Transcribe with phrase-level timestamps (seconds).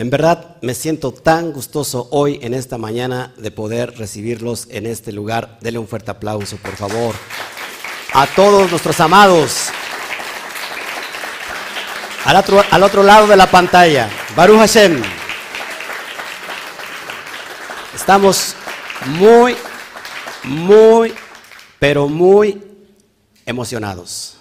[0.00, 5.12] En verdad me siento tan gustoso hoy en esta mañana de poder recibirlos en este
[5.12, 5.58] lugar.
[5.60, 7.14] Denle un fuerte aplauso, por favor.
[8.14, 9.68] A todos nuestros amados.
[12.24, 15.02] Al otro, al otro lado de la pantalla, Baruch Hashem.
[17.94, 18.54] Estamos
[19.04, 19.54] muy,
[20.44, 21.12] muy,
[21.78, 22.58] pero muy
[23.44, 24.38] emocionados.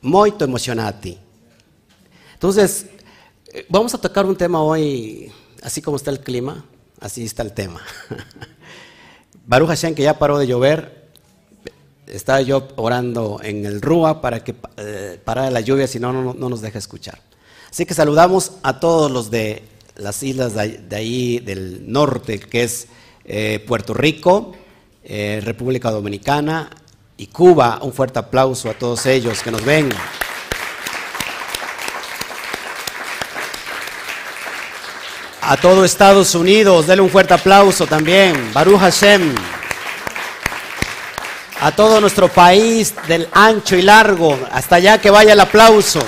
[0.00, 1.18] Muy emocionati.
[2.32, 2.86] Entonces,
[3.68, 6.64] vamos a tocar un tema hoy, así como está el clima,
[7.00, 7.82] así está el tema.
[9.46, 11.10] Baruch Hashem, que ya paró de llover,
[12.06, 16.34] estaba yo orando en el Rúa para que eh, parara la lluvia, si no, no,
[16.34, 17.20] nos deja escuchar.
[17.70, 19.62] Así que saludamos a todos los de
[19.96, 22.88] las islas de, ahí del norte, que es
[23.24, 24.52] eh, Puerto Rico,
[25.04, 26.70] República Dominicana
[27.16, 27.80] y Cuba.
[27.82, 29.90] Un fuerte aplauso a todos ellos que nos ven.
[35.46, 38.50] A todo Estados Unidos, denle un fuerte aplauso también.
[38.54, 39.34] Baruch Hashem.
[41.60, 46.00] A todo nuestro país del ancho y largo, hasta allá que vaya el aplauso.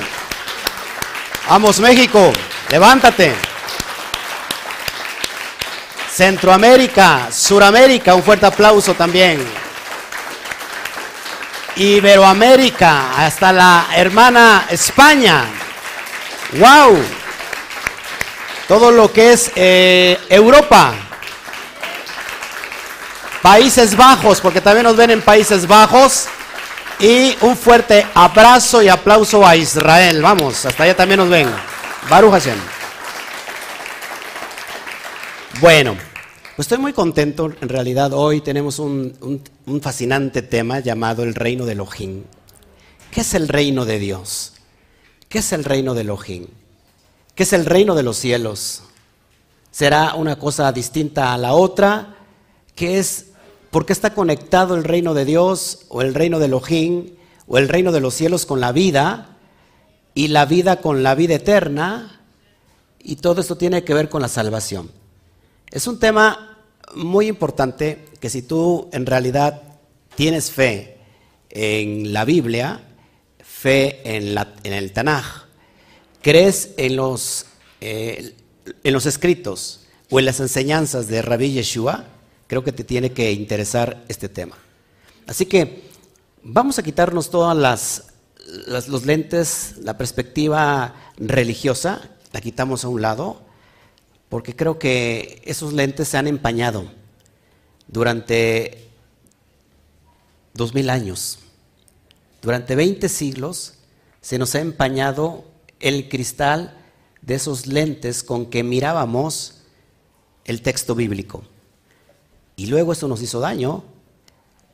[1.51, 2.33] Vamos México,
[2.71, 3.35] levántate.
[6.11, 9.47] Centroamérica, Suramérica, un fuerte aplauso también.
[11.77, 15.45] Iberoamérica, hasta la hermana España.
[16.53, 17.26] ¡Wow!
[18.69, 20.95] Todo lo que es eh, Europa,
[23.43, 26.27] Países Bajos, porque también nos ven en Países Bajos,
[26.99, 30.23] y un fuerte abrazo y aplauso a Israel.
[30.23, 31.49] Vamos, hasta allá también nos ven.
[32.09, 32.59] Baruch Hashem.
[35.61, 35.97] Bueno,
[36.57, 37.53] pues estoy muy contento.
[37.61, 42.25] En realidad, hoy tenemos un, un fascinante tema llamado el reino de Elohim.
[43.11, 44.55] ¿Qué es el reino de Dios?
[45.29, 46.47] ¿Qué es el reino de Elohim?
[47.37, 48.83] ¿Qué es el reino de los cielos?
[49.71, 52.17] ¿Será una cosa distinta a la otra?
[52.75, 53.27] ¿Qué es?
[53.71, 57.11] ¿Por qué está conectado el reino de Dios o el reino de Elohim
[57.47, 59.37] o el reino de los cielos con la vida
[60.15, 62.23] y la vida con la vida eterna?
[63.01, 64.91] Y todo esto tiene que ver con la salvación.
[65.71, 66.57] Es un tema
[66.95, 69.61] muy importante que si tú en realidad
[70.15, 70.97] tienes fe
[71.51, 72.81] en la Biblia,
[73.41, 75.46] fe en, en el Tanaj,
[76.27, 77.47] crees en los,
[77.81, 78.35] eh,
[78.83, 82.05] en los escritos o en las enseñanzas de Rabbi Yeshua,
[82.49, 84.59] creo que te tiene que interesar este tema.
[85.29, 85.85] Así que
[86.43, 88.09] vamos a quitarnos todas las,
[88.89, 93.43] los lentes, la perspectiva religiosa, la quitamos a un lado,
[94.29, 96.91] porque creo que esos lentes se han empañado
[97.87, 98.89] durante
[100.55, 101.39] dos mil años.
[102.43, 103.75] Durante 20 siglos
[104.21, 106.77] se nos ha empañado el cristal
[107.23, 109.63] de esos lentes con que mirábamos
[110.45, 111.43] el texto bíblico.
[112.57, 113.85] Y luego eso nos hizo daño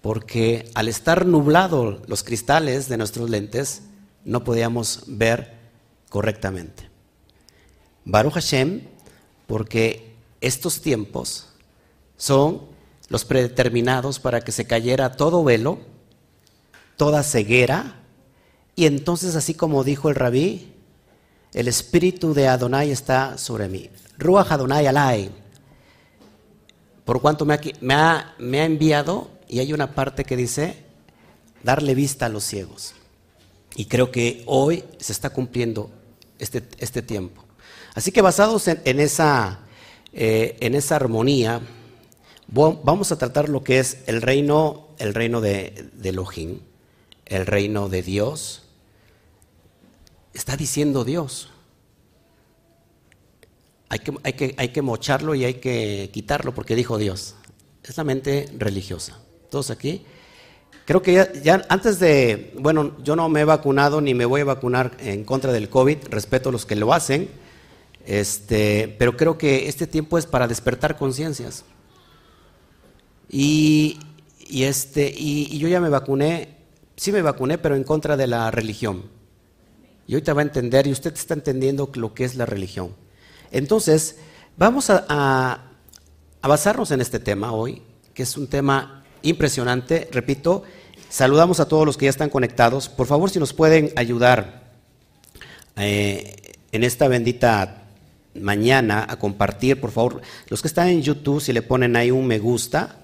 [0.03, 3.83] porque al estar nublados los cristales de nuestros lentes
[4.25, 5.55] no podíamos ver
[6.09, 6.91] correctamente.
[8.05, 8.83] Baruch Hashem,
[9.47, 11.49] porque estos tiempos
[12.17, 12.63] son
[13.09, 15.79] los predeterminados para que se cayera todo velo,
[16.97, 18.01] toda ceguera,
[18.75, 20.72] y entonces así como dijo el rabí,
[21.53, 23.91] el espíritu de Adonai está sobre mí.
[24.19, 25.31] Ruach Adonai alai.
[27.05, 30.77] Por cuanto me ha, enviado, y hay una parte que dice,
[31.63, 32.95] darle vista a los ciegos.
[33.75, 35.91] Y creo que hoy se está cumpliendo
[36.39, 37.45] este, este tiempo.
[37.95, 39.61] Así que basados en, esa,
[40.13, 41.61] eh, en esa armonía,
[42.49, 46.61] vamos a tratar lo que es el reino, el reino de, de Elohim,
[47.27, 48.62] el reino de Dios,
[50.33, 51.51] está diciendo Dios.
[53.89, 57.35] Hay que, hay, que, hay que mocharlo y hay que quitarlo porque dijo Dios.
[57.85, 59.19] Es la mente religiosa.
[59.51, 60.05] Todos aquí.
[60.85, 64.45] Creo que ya, antes de, bueno, yo no me he vacunado ni me voy a
[64.45, 67.29] vacunar en contra del COVID, respeto a los que lo hacen,
[68.05, 71.65] este, pero creo que este tiempo es para despertar conciencias.
[73.31, 74.01] Y,
[74.41, 76.57] y, este, y yo ya me vacuné,
[76.97, 79.05] sí me vacuné, pero en contra de la religión.
[80.19, 82.95] Y te va a entender, y usted está entendiendo lo que es la religión.
[83.51, 84.17] Entonces,
[84.59, 85.71] vamos a,
[86.43, 87.83] basarnos en este tema hoy,
[88.13, 90.09] que es un tema impresionante.
[90.13, 90.65] Repito,
[91.09, 92.89] saludamos a todos los que ya están conectados.
[92.89, 94.73] Por favor, si nos pueden ayudar
[95.77, 97.85] eh, en esta bendita
[98.35, 102.27] mañana a compartir, por favor, los que están en YouTube, si le ponen ahí un
[102.27, 102.99] me gusta,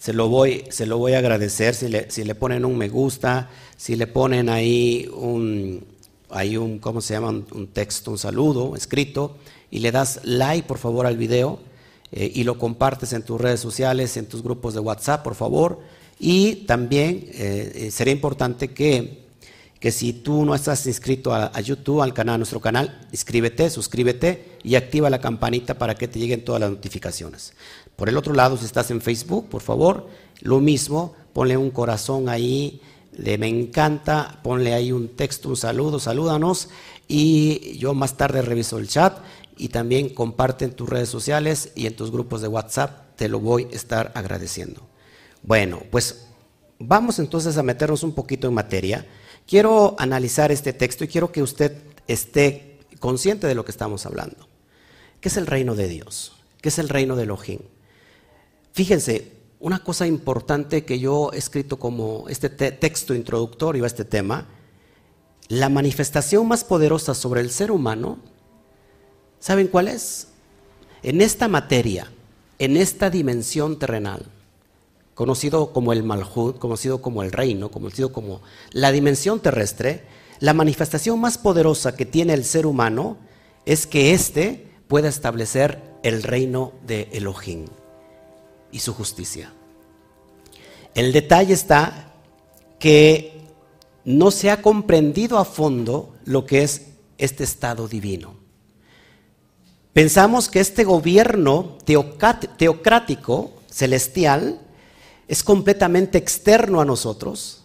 [0.00, 2.88] se lo voy, se lo voy a agradecer si le, si le ponen un me
[2.88, 5.84] gusta, si le ponen ahí un,
[6.30, 7.28] hay un, ¿cómo se llama?
[7.28, 9.36] Un texto, un saludo escrito,
[9.70, 11.58] y le das like, por favor, al video,
[12.12, 15.80] eh, y lo compartes en tus redes sociales, en tus grupos de WhatsApp, por favor.
[16.18, 19.26] Y también eh, eh, sería importante que,
[19.80, 23.68] que, si tú no estás inscrito a, a, YouTube, al canal, a nuestro canal, inscríbete,
[23.70, 27.52] suscríbete y activa la campanita para que te lleguen todas las notificaciones.
[27.96, 30.08] Por el otro lado, si estás en Facebook, por favor,
[30.40, 32.80] lo mismo, ponle un corazón ahí,
[33.16, 36.68] le me encanta, ponle ahí un texto, un saludo, salúdanos
[37.08, 39.18] y yo más tarde reviso el chat
[39.56, 43.40] y también comparte en tus redes sociales y en tus grupos de WhatsApp, te lo
[43.40, 44.82] voy a estar agradeciendo.
[45.42, 46.26] Bueno, pues
[46.78, 49.06] vamos entonces a meternos un poquito en materia.
[49.46, 51.72] Quiero analizar este texto y quiero que usted
[52.06, 54.48] esté consciente de lo que estamos hablando.
[55.20, 56.32] ¿Qué es el reino de Dios?
[56.60, 57.60] ¿Qué es el reino de Elohim?
[58.72, 64.04] Fíjense, una cosa importante que yo he escrito como este te texto introductorio a este
[64.04, 64.46] tema,
[65.48, 68.18] la manifestación más poderosa sobre el ser humano,
[69.38, 70.28] ¿saben cuál es?
[71.02, 72.10] En esta materia,
[72.58, 74.26] en esta dimensión terrenal,
[75.14, 78.42] conocido como el Malhut, conocido como el reino, conocido como
[78.72, 80.04] la dimensión terrestre,
[80.40, 83.16] la manifestación más poderosa que tiene el ser humano
[83.64, 87.66] es que éste pueda establecer el reino de Elohim
[88.72, 89.52] y su justicia.
[90.94, 92.14] El detalle está
[92.78, 93.40] que
[94.04, 96.86] no se ha comprendido a fondo lo que es
[97.18, 98.34] este estado divino.
[99.92, 104.60] Pensamos que este gobierno teocrático, celestial,
[105.26, 107.64] es completamente externo a nosotros.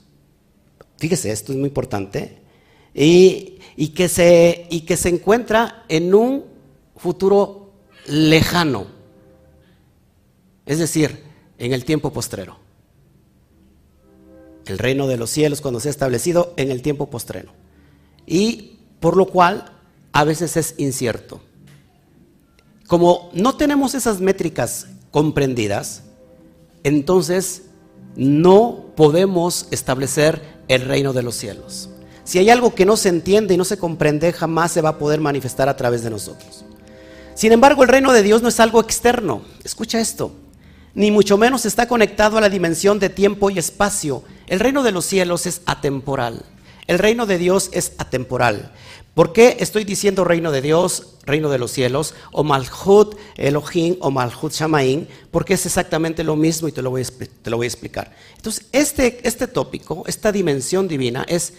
[0.97, 2.42] Fíjese, esto es muy importante.
[2.94, 6.45] Y, y, que se, y que se encuentra en un
[6.95, 7.74] futuro
[8.07, 9.00] lejano
[10.66, 11.24] es decir,
[11.58, 12.58] en el tiempo postrero.
[14.66, 17.52] El reino de los cielos cuando se ha establecido en el tiempo postrero.
[18.25, 19.72] Y por lo cual
[20.12, 21.42] a veces es incierto.
[22.88, 26.04] Como no tenemos esas métricas comprendidas,
[26.84, 27.64] entonces
[28.16, 31.90] no podemos establecer el reino de los cielos.
[32.24, 34.98] Si hay algo que no se entiende y no se comprende, jamás se va a
[34.98, 36.66] poder manifestar a través de nosotros.
[37.36, 39.42] Sin embargo, el reino de Dios no es algo externo.
[39.64, 40.31] Escucha esto
[40.94, 44.24] ni mucho menos está conectado a la dimensión de tiempo y espacio.
[44.48, 46.46] El reino de los cielos es atemporal.
[46.88, 48.72] El reino de Dios es atemporal.
[49.14, 54.10] ¿Por qué estoy diciendo reino de Dios, reino de los cielos, o Malhut Elohim o
[54.10, 55.06] Malhut Shamaim?
[55.32, 57.06] Porque es exactamente lo mismo y te lo voy a,
[57.42, 58.16] te lo voy a explicar.
[58.38, 61.54] Entonces, este, este tópico, esta dimensión divina es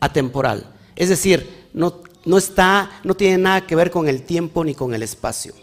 [0.00, 0.72] atemporal.
[0.96, 4.94] Es decir, no, no, está, no tiene nada que ver con el tiempo ni con
[4.94, 5.54] el espacio.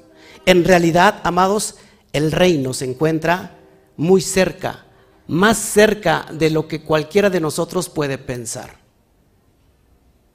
[0.46, 1.76] En realidad, amados,
[2.14, 3.58] el reino se encuentra
[3.98, 4.86] muy cerca,
[5.28, 8.80] más cerca de lo que cualquiera de nosotros puede pensar.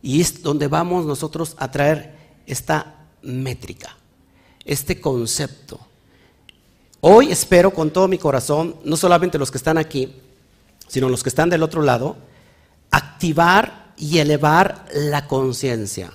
[0.02, 2.14] Y es donde vamos nosotros a traer
[2.46, 3.96] esta métrica,
[4.64, 5.81] este concepto.
[7.00, 10.14] Hoy espero con todo mi corazón, no solamente los que están aquí,
[10.88, 12.17] sino los que están del otro lado,
[12.90, 16.12] activar y elevar la conciencia.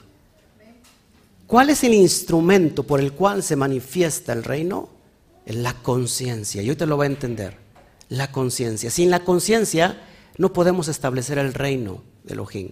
[1.48, 5.01] ¿Cuál es el instrumento por el cual se manifiesta el reino?
[5.46, 6.62] La conciencia.
[6.62, 7.58] Y hoy te lo va a entender.
[8.10, 8.90] La conciencia.
[8.92, 10.02] Sin la conciencia
[10.38, 12.72] no podemos establecer el reino de Elohim.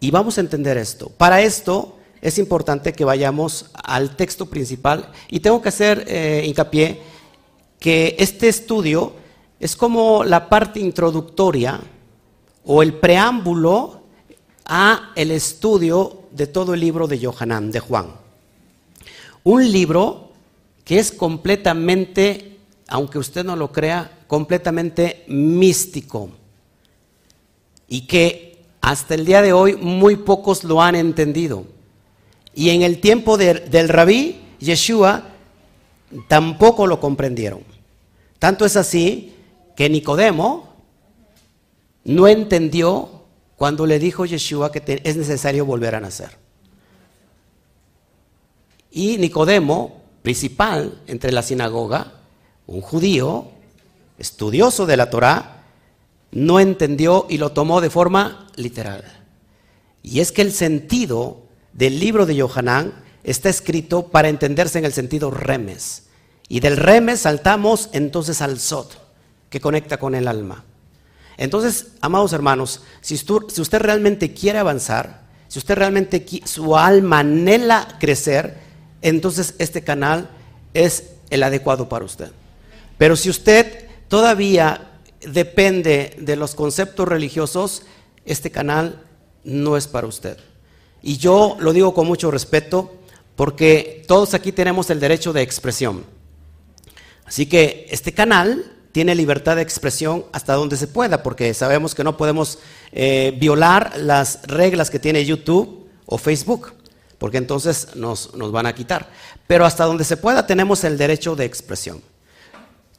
[0.00, 1.10] Y vamos a entender esto.
[1.10, 7.00] Para esto es importante que vayamos al texto principal y tengo que hacer eh, hincapié
[7.78, 9.14] que este estudio
[9.60, 11.80] es como la parte introductoria
[12.64, 14.02] o el preámbulo
[14.64, 18.06] a el estudio de todo el libro de Johanan, de Juan.
[19.44, 20.31] Un libro
[20.84, 22.58] que es completamente,
[22.88, 26.30] aunque usted no lo crea, completamente místico.
[27.88, 31.64] Y que hasta el día de hoy muy pocos lo han entendido.
[32.54, 35.24] Y en el tiempo del rabí Yeshua
[36.28, 37.62] tampoco lo comprendieron.
[38.38, 39.34] Tanto es así
[39.76, 40.74] que Nicodemo
[42.04, 43.22] no entendió
[43.56, 46.30] cuando le dijo Yeshua que es necesario volver a nacer.
[48.90, 52.12] Y Nicodemo, principal entre la sinagoga,
[52.66, 53.50] un judío,
[54.18, 55.64] estudioso de la Torá,
[56.30, 59.04] no entendió y lo tomó de forma literal.
[60.02, 64.92] Y es que el sentido del libro de Yohanan está escrito para entenderse en el
[64.92, 66.04] sentido remes.
[66.48, 68.98] Y del remes saltamos entonces al sot,
[69.48, 70.64] que conecta con el alma.
[71.36, 78.58] Entonces, amados hermanos, si usted, realmente quiere avanzar, si usted realmente su alma anhela crecer,
[79.02, 80.30] entonces este canal
[80.74, 82.30] es el adecuado para usted.
[82.98, 87.82] Pero si usted todavía depende de los conceptos religiosos,
[88.24, 89.02] este canal
[89.44, 90.38] no es para usted.
[91.02, 92.92] Y yo lo digo con mucho respeto
[93.36, 96.04] porque todos aquí tenemos el derecho de expresión.
[97.24, 102.04] Así que este canal tiene libertad de expresión hasta donde se pueda, porque sabemos que
[102.04, 102.58] no podemos
[102.92, 106.74] eh, violar las reglas que tiene YouTube o Facebook,
[107.22, 109.08] porque entonces nos, van a quitar.
[109.46, 112.02] Pero hasta donde se pueda tenemos el derecho de expresión.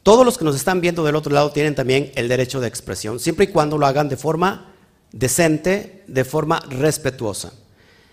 [0.02, 3.20] Todos los que nos están viendo del otro lado tienen también el derecho de expresión,
[3.20, 4.72] siempre y cuando lo hagan de forma
[5.12, 7.52] decente, de forma respetuosa.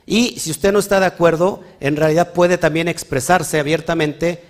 [0.05, 4.43] Y si usted no está de acuerdo, en realidad puede también expresarse abiertamente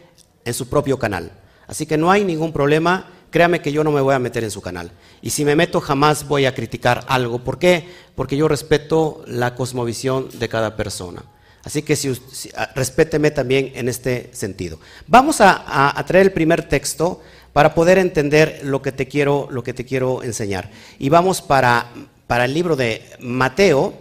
[0.43, 1.31] en su propio canal.
[1.67, 4.49] Así que no hay ningún problema, créame que yo no me voy a meter en
[4.49, 4.89] su canal.
[5.21, 7.43] Y si me meto jamás voy a criticar algo.
[7.43, 7.87] ¿Por qué?
[8.15, 11.23] Porque yo respeto la cosmovisión de cada persona.
[11.63, 12.11] Así que si,
[12.55, 14.79] ah, respéteme también en este sentido.
[15.07, 17.21] Vamos a, traer el primer texto
[17.53, 20.71] para poder entender lo que te quiero, lo que te quiero enseñar.
[20.99, 21.91] Y vamos para,
[22.27, 23.93] para el libro de Mateo,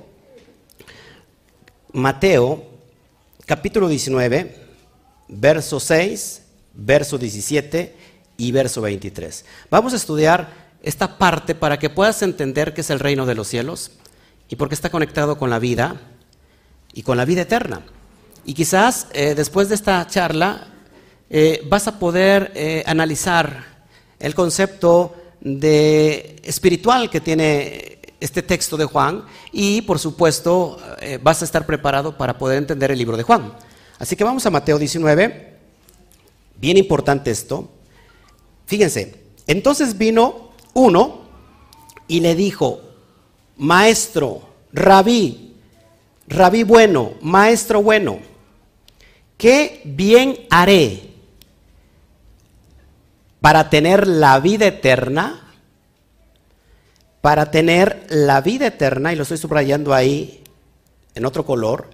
[1.92, 2.64] Mateo,
[3.46, 4.54] capítulo 19,
[5.28, 6.42] verso 6
[6.74, 7.94] verso 17
[8.36, 9.44] y verso 23.
[9.70, 13.48] Vamos a estudiar esta parte para que puedas entender qué es el reino de los
[13.48, 13.92] cielos
[14.48, 16.00] y por qué está conectado con la vida
[16.92, 17.82] y con la vida eterna.
[18.44, 20.68] Y quizás eh, después de esta charla
[21.28, 23.64] eh, vas a poder eh, analizar
[24.18, 30.78] el concepto de espiritual que tiene este texto de Juan y por supuesto
[31.22, 33.54] vas a estar preparado para poder entender el libro de Juan.
[33.98, 35.50] Así que vamos a Mateo 19,
[36.60, 37.70] Bien importante esto.
[38.66, 41.22] Fíjense, entonces vino uno
[42.06, 42.80] y le dijo,
[43.56, 44.42] maestro,
[44.72, 45.49] rabí,
[46.30, 48.20] rabí bueno, maestro bueno,
[49.36, 51.10] ¿qué bien haré
[53.40, 55.40] para tener la vida eterna?
[57.20, 60.42] Para tener la vida eterna, y lo estoy subrayando ahí
[61.14, 61.90] en otro color,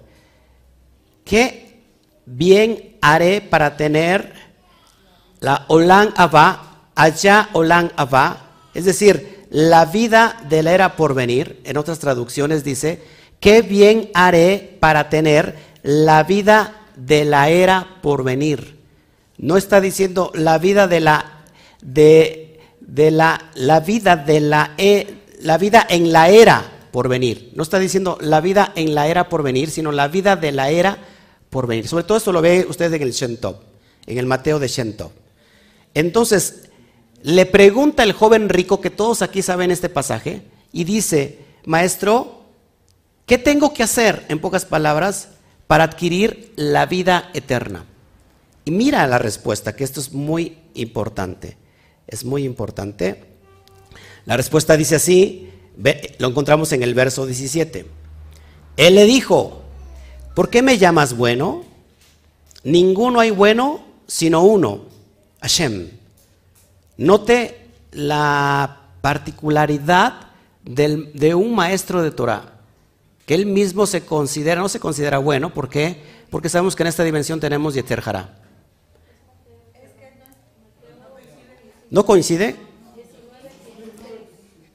[1.24, 1.80] ¿qué
[2.26, 4.32] bien haré para tener
[5.40, 11.60] la Olan Abba, allá Olan Abba, es decir, la vida de la era por venir,
[11.64, 18.24] en otras traducciones dice, qué bien haré para tener la vida de la era por
[18.24, 18.76] venir.
[19.38, 21.44] No está diciendo la vida de la
[21.82, 22.58] de,
[23.10, 27.52] la, la vida de la e, la vida en la era por venir.
[27.54, 30.70] No está diciendo la vida en la era por venir, sino la vida de la
[30.70, 30.98] era
[31.50, 31.86] por venir.
[31.86, 33.62] Sobre todo esto lo ve usted en el Shentop,
[34.06, 35.12] en el Mateo de Shentop.
[35.94, 36.68] Entonces,
[37.22, 42.35] le pregunta el joven rico, que todos aquí saben este pasaje, y dice, maestro,
[43.26, 45.28] ¿qué tengo que hacer, en pocas palabras,
[45.66, 47.84] para adquirir la vida eterna?
[48.64, 51.56] Y mira la respuesta, que esto es muy importante.
[52.06, 53.24] Es muy importante.
[54.24, 55.50] La respuesta dice así,
[56.18, 57.86] lo encontramos en el verso 17.
[58.76, 59.62] Él le dijo,
[60.34, 61.64] ¿por qué me llamas bueno?
[62.64, 64.86] Ninguno hay bueno sino uno,
[65.40, 65.90] Hashem.
[66.96, 70.30] Note la particularidad
[70.64, 72.55] de un maestro de Torah,
[73.26, 76.00] que él mismo se considera, no se considera bueno, ¿por qué?
[76.30, 78.38] Porque sabemos que en esta dimensión tenemos Yeter Hará.
[81.90, 82.56] ¿No coincide?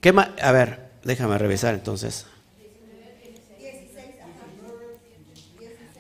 [0.01, 2.25] ¿Qué a ver, déjame revisar entonces.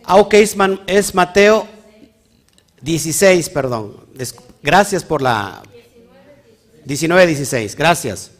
[0.03, 0.33] Ah, ok,
[0.87, 1.67] es Mateo
[2.81, 3.97] 16, perdón.
[4.61, 5.61] Gracias por la...
[6.83, 8.31] 19, 16, gracias.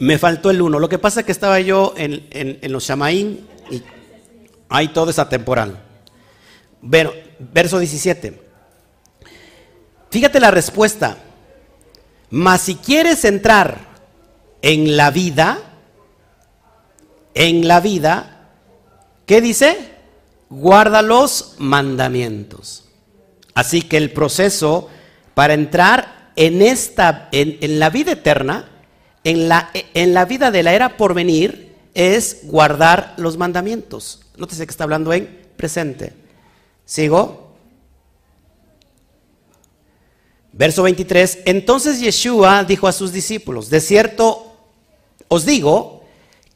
[0.00, 0.78] Me faltó el 1.
[0.78, 3.82] Lo que pasa es que estaba yo en, los Shamaín y
[4.68, 5.80] ahí todo es atemporal.
[6.80, 8.42] Bueno, verso 17.
[10.10, 11.18] Fíjate la respuesta.
[12.30, 13.78] Mas si quieres entrar
[14.62, 15.58] en la vida,
[17.34, 18.48] en la vida,
[19.26, 19.76] ¿qué dice?
[20.48, 22.84] Guarda los mandamientos.
[23.54, 24.88] Así que el proceso
[25.34, 28.79] para entrar en, esta, en, la vida eterna,
[29.24, 34.22] en la, en la vida de la era por venir, es guardar los mandamientos.
[34.36, 36.12] Nótese que está hablando en presente.
[36.84, 37.54] ¿Sigo?
[40.52, 41.40] Verso 23.
[41.44, 44.46] Entonces Yeshua dijo a sus discípulos, de cierto
[45.28, 46.04] os digo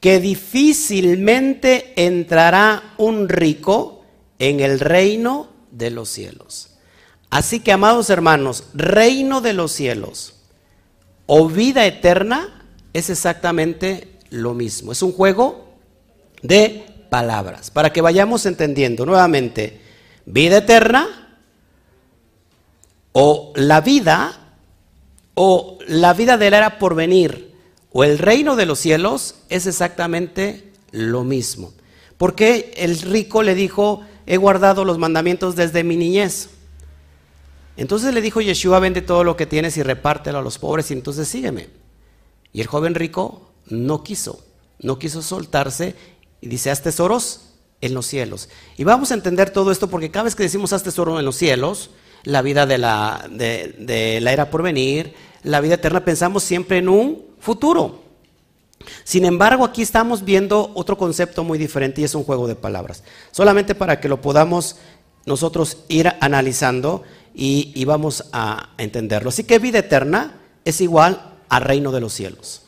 [0.01, 4.05] que difícilmente entrará un rico
[4.39, 6.71] en el reino de los cielos.
[7.31, 10.35] Así que, amados hermanos, reino de los cielos
[11.27, 12.54] o vida eterna
[12.95, 14.93] es exactamente lo mismo.
[14.93, 15.75] Es un juego
[16.43, 17.71] de palabras.
[17.71, 19.81] Para que vayamos entendiendo nuevamente,
[20.25, 21.39] vida eterna
[23.13, 24.57] o la vida
[25.35, 27.53] o la vida de la era por venir
[27.93, 31.73] o el reino de los cielos es exactamente lo mismo.
[32.17, 36.51] Porque el rico le dijo, he guardado los mandamientos desde mi niñez.
[37.77, 40.95] Entonces le dijo Yeshua, vende todo lo que tienes y repártelo a los pobres y
[40.95, 41.84] entonces sígueme.
[42.55, 44.43] Y el joven rico no quiso,
[44.79, 45.95] no quiso soltarse
[46.41, 47.51] y dice, haz tesoros
[47.83, 48.49] en los cielos.
[48.79, 51.37] Y vamos a entender todo esto porque cada vez que decimos haz tesoros en los
[51.37, 51.91] cielos,
[52.23, 56.89] la vida de la, de, la era por venir, la vida eterna, pensamos siempre en
[56.89, 58.03] un futuro.
[59.03, 63.03] Sin embargo, aquí estamos viendo otro concepto muy diferente y es un juego de palabras.
[63.33, 64.77] Solamente para que lo podamos
[65.27, 67.03] nosotros ir analizando
[67.35, 69.31] y, vamos a entenderlo.
[69.31, 72.63] Así que vida eterna es igual reino de los cielos.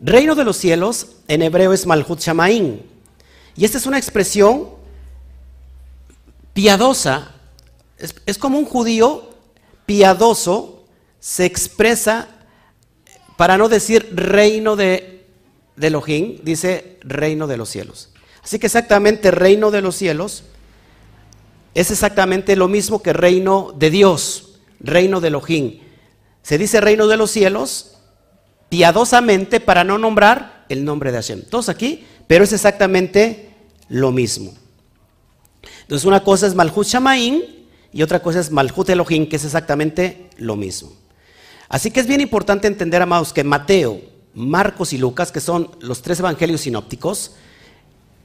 [0.00, 2.80] Reino de los cielos en hebreo es Malhut Shamaim.
[3.56, 4.68] Y esta es una expresión
[6.52, 7.32] piadosa.
[8.26, 9.30] Es, como un judío
[9.86, 10.84] piadoso
[11.20, 12.28] se expresa,
[13.36, 15.26] para no decir reino de,
[15.76, 18.10] de Elohim, dice reino de los cielos.
[18.42, 20.44] Así que exactamente reino de los cielos
[21.74, 25.80] es exactamente lo mismo que reino de Dios, reino de Elohim.
[26.42, 27.93] Se dice reino de los cielos
[28.68, 31.42] piadosamente para no nombrar el nombre de Hashem.
[31.42, 33.50] Todos aquí, pero es exactamente
[33.88, 34.52] lo mismo.
[35.82, 37.42] Entonces una cosa es Malhut Shamaim
[37.92, 40.92] y otra cosa es Malhut Elohim, que es exactamente lo mismo.
[41.68, 44.00] Así que es bien importante entender, amados, que Mateo,
[44.34, 47.32] Marcos y Lucas, que son los tres evangelios sinópticos,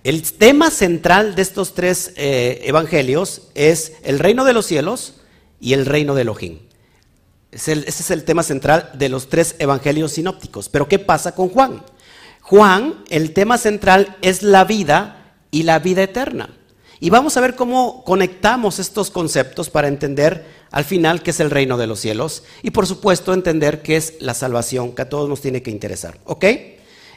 [0.04, 5.16] el tema central de estos tres eh, evangelios es el reino de los cielos
[5.60, 6.60] y el reino de Elohim.
[7.52, 10.70] Ese es el tema central de los tres evangelios sinópticos.
[10.70, 11.84] Pero ¿qué pasa con Juan?
[12.42, 16.50] Juan, el tema central es la vida y la vida eterna.
[17.00, 21.50] Y vamos a ver cómo conectamos estos conceptos para entender al final qué es el
[21.50, 25.30] reino de los cielos y por supuesto entender qué es la salvación que a todos
[25.30, 26.20] nos tiene que interesar.
[26.26, 26.46] ¿Ok?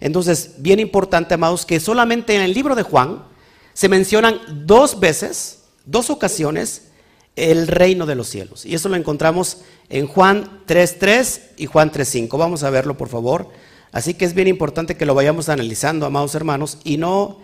[0.01, 3.25] Entonces, bien importante, amados, que solamente en el libro de Juan
[3.73, 6.89] se mencionan dos veces, dos ocasiones,
[7.37, 8.67] el reino de los cielos.
[8.67, 12.39] Y eso lo encontramos en Juan 3.3 y Juan 3.5.
[12.39, 13.49] Vamos a verlo, por favor.
[13.93, 17.41] Así que es bien importante que lo vayamos analizando, amados hermanos, y no,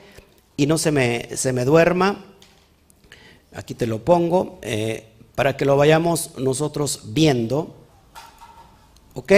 [0.57, 2.25] y no se, me, se me duerma.
[3.55, 7.77] Aquí te lo pongo, eh, para que lo vayamos nosotros viendo.
[9.15, 9.33] ¿Ok?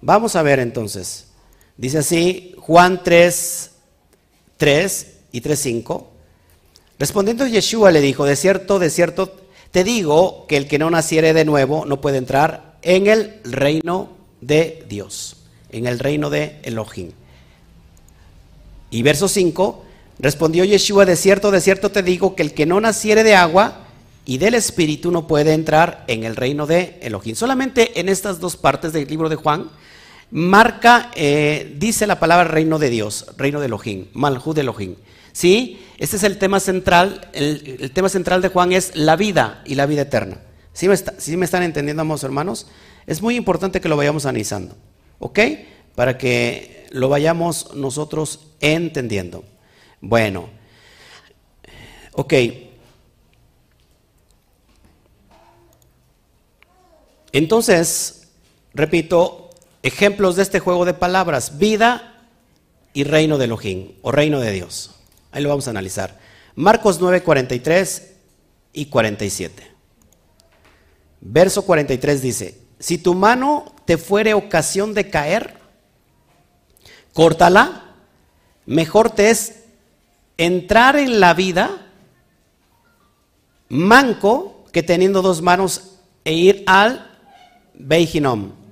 [0.00, 1.28] Vamos a ver entonces.
[1.76, 3.70] Dice así Juan 3,
[4.56, 6.10] 3 y 3, 5.
[6.98, 9.45] Respondiendo Yeshua le dijo, de cierto, de cierto,
[9.76, 14.08] te digo que el que no naciere de nuevo no puede entrar en el reino
[14.40, 15.36] de Dios,
[15.70, 17.10] en el reino de Elohim.
[18.88, 19.84] Y verso 5,
[20.18, 23.84] respondió Yeshua, de cierto, de cierto te digo que el que no naciere de agua
[24.24, 27.34] y del Espíritu no puede entrar en el reino de Elohim.
[27.34, 29.68] Solamente en estas dos partes del libro de Juan
[30.30, 34.96] marca, eh, dice la palabra reino de Dios, reino de Elohim, Malhud de Elohim.
[35.32, 35.82] ¿Sí?
[35.98, 39.86] Este es el tema central, el, tema central de Juan es la vida y la
[39.86, 40.40] vida eterna.
[40.72, 42.66] ¿Sí me, me están entendiendo, amados hermanos?
[43.06, 44.76] Es muy importante que lo vayamos analizando,
[45.18, 45.38] ¿ok?
[45.94, 49.44] Para que lo vayamos nosotros entendiendo.
[50.00, 50.48] Bueno,
[52.12, 52.34] ok.
[57.32, 58.28] Entonces,
[58.72, 59.45] repito,
[59.86, 62.26] Ejemplos de este juego de palabras, vida
[62.92, 64.96] y reino de Elohim, o reino de Dios.
[65.30, 66.18] Ahí lo vamos a analizar.
[66.56, 68.14] Marcos 9, 43
[68.72, 69.70] y 47.
[71.20, 75.54] Verso 43 dice, si tu mano te fuere ocasión de caer,
[77.12, 77.94] córtala,
[78.64, 79.66] mejor te es
[80.36, 81.92] entrar en la vida
[83.68, 85.92] manco que teniendo dos manos
[86.24, 87.08] e ir al
[87.74, 88.65] Beijinom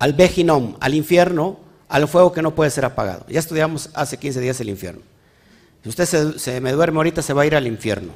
[0.00, 1.58] al Bejinom, al infierno,
[1.88, 3.24] al fuego que no puede ser apagado.
[3.28, 5.02] Ya estudiamos hace 15 días el infierno.
[5.82, 8.12] Si usted se, me duerme ahorita, se va a ir al infierno.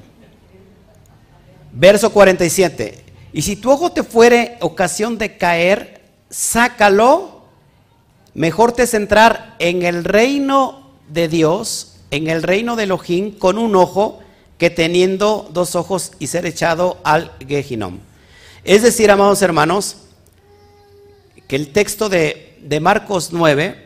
[1.73, 3.05] Verso 47.
[3.35, 7.45] Y si tu ojo te fuere ocasión de caer, sácalo.
[8.33, 13.77] Mejor te centrar en el reino de Dios, en el reino de Elohim, con un
[13.77, 14.21] ojo,
[14.57, 17.99] que teniendo dos ojos y ser echado al Gehinom.
[18.65, 19.99] Es decir, amados hermanos,
[21.55, 23.85] el texto de, de Marcos 9,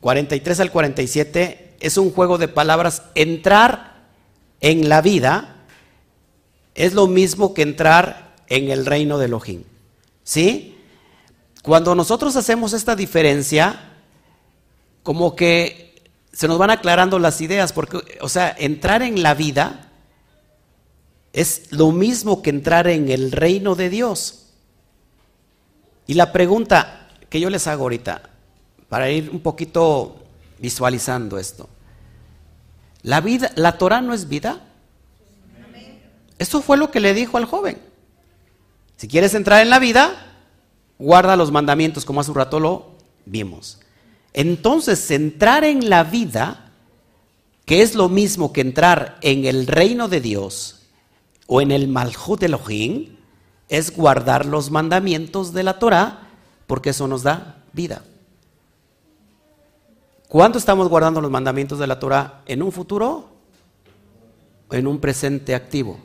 [0.00, 3.02] 43 al 47, es un juego de palabras.
[3.14, 4.04] Entrar
[4.60, 5.64] en la vida
[6.74, 9.64] es lo mismo que entrar en el reino de Elohim.
[10.22, 10.76] ¿Sí?
[11.62, 13.92] Cuando nosotros hacemos esta diferencia,
[15.02, 19.92] como que se nos van aclarando las ideas, porque, o sea, entrar en la vida
[21.32, 24.43] es lo mismo que entrar en el reino de Dios.
[26.06, 28.22] Y la pregunta que yo les hago ahorita,
[28.88, 30.16] para ir un poquito
[30.58, 31.68] visualizando esto.
[33.02, 34.60] La vida, la Torah no es vida.
[36.38, 37.78] Eso fue lo que le dijo al joven.
[38.96, 40.34] Si quieres entrar en la vida,
[40.98, 42.92] guarda los mandamientos, como hace un rato lo
[43.26, 43.80] vimos.
[44.32, 46.72] Entonces, entrar en la vida,
[47.64, 50.82] que es lo mismo que entrar en el reino de Dios
[51.46, 53.13] o en el Malhut Elohim,
[53.68, 56.28] es guardar los mandamientos de la Torah,
[56.66, 58.02] porque eso nos da vida.
[60.28, 62.42] ¿Cuándo estamos guardando los mandamientos de la Torah?
[62.46, 63.28] ¿En un futuro
[64.68, 66.00] o en un presente activo?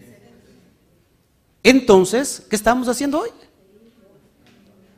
[1.63, 3.29] Entonces, ¿qué estamos haciendo hoy?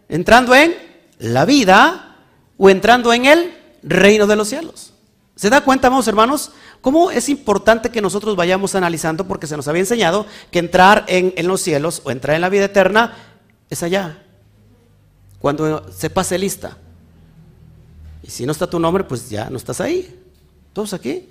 [0.10, 0.76] Entrando en
[1.20, 2.18] la vida
[2.58, 4.94] o entrando en el reino de los cielos.
[5.36, 6.52] ¿Se da cuenta, amados hermanos?
[6.82, 9.28] ¿Cómo es importante que nosotros vayamos analizando?
[9.28, 12.50] Porque se nos había enseñado que entrar en, en los cielos o entrar en la
[12.50, 13.16] vida eterna
[13.70, 14.24] es allá.
[15.40, 16.78] Cuando se pase lista.
[18.24, 20.20] Y si no está tu nombre, pues ya no estás ahí.
[20.74, 21.28] ¿Todos aquí?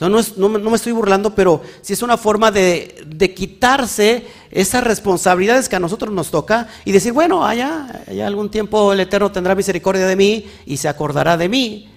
[0.00, 5.80] no, me estoy burlando, pero si es una forma de, quitarse esas responsabilidades que a
[5.80, 10.14] nosotros nos toca y decir, bueno, allá, allá algún tiempo el Eterno tendrá misericordia de
[10.14, 11.88] mí y se acordará de mí.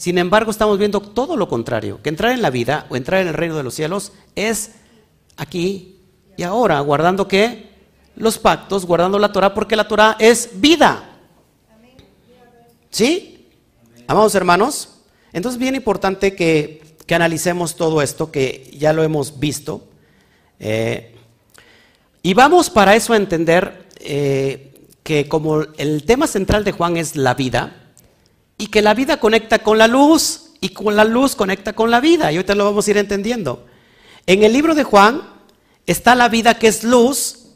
[0.00, 3.28] Sin embargo, estamos viendo todo lo contrario, que entrar en la vida o entrar en
[3.28, 4.72] el reino de los cielos es
[5.36, 6.00] aquí
[6.36, 7.68] y ahora, guardando qué?
[8.16, 11.18] Los pactos, guardando la Torah, porque la Torah es vida.
[12.88, 13.46] ¿Sí?
[14.06, 19.40] Amados hermanos, entonces es bien importante que que analicemos todo esto que ya lo hemos
[19.40, 19.82] visto.
[20.60, 21.12] Eh,
[22.22, 27.16] y vamos para eso a entender eh, que como el tema central de Juan es
[27.16, 27.79] la vida,
[28.60, 31.98] y que la vida conecta con la luz, y con la luz conecta con la
[31.98, 33.66] vida, y ahorita lo vamos a ir entendiendo.
[34.26, 35.22] En el libro de Juan
[35.86, 37.46] está la vida que es luz.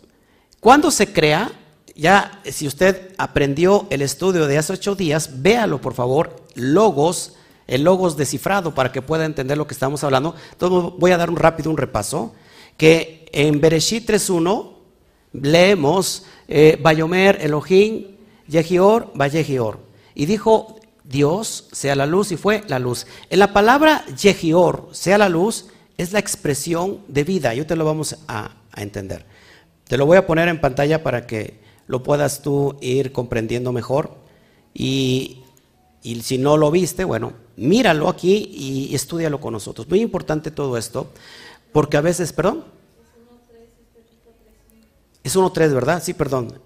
[0.61, 1.53] Cuando se crea,
[1.95, 7.35] ya si usted aprendió el estudio de hace ocho días, véalo por favor, logos
[7.67, 10.35] el logos descifrado para que pueda entender lo que estamos hablando.
[10.53, 12.35] Entonces voy a dar un rápido un repaso.
[12.77, 14.73] Que en Bereshit 3.1
[15.33, 18.07] leemos eh, Bayomer Elohim
[18.49, 19.79] Yehior Vayehior.
[20.15, 20.79] Y dijo
[21.15, 23.07] Dios, sea la luz, y fue la luz.
[23.31, 27.55] En la palabra Yehior, sea la luz, es la expresión de vida.
[27.55, 29.25] Yo te lo vamos a, entender.
[29.87, 34.17] Te lo voy a poner en pantalla para que lo puedas tú ir comprendiendo mejor.
[34.75, 35.45] Y,
[36.03, 39.89] y si no lo viste, bueno, míralo aquí y estudialo con nosotros.
[39.89, 41.13] Muy importante todo esto,
[41.73, 42.65] porque a veces, perdón.
[45.23, 46.03] Es 1.3, ¿verdad?
[46.03, 46.59] Sí, perdón.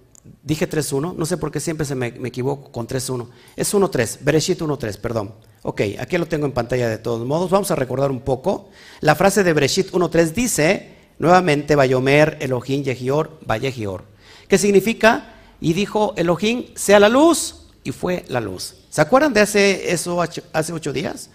[0.48, 3.28] Dije 3.1, no sé por qué siempre se me, equivoco con 3.1.
[3.54, 5.34] Es 1.3, Bereshit 1.3, perdón.
[5.60, 7.50] Ok, aquí lo tengo en pantalla de todos modos.
[7.50, 8.70] Vamos a recordar un poco.
[9.00, 14.04] La frase de Bereshit 1.3 dice, nuevamente, Bayomer, Elohim, Yehior, Vayehior.
[14.48, 15.34] ¿Qué significa?
[15.60, 18.76] Y dijo Elohim, sea la luz, y fue la luz.
[18.88, 21.28] ¿Se acuerdan de hace, eso hace ocho días?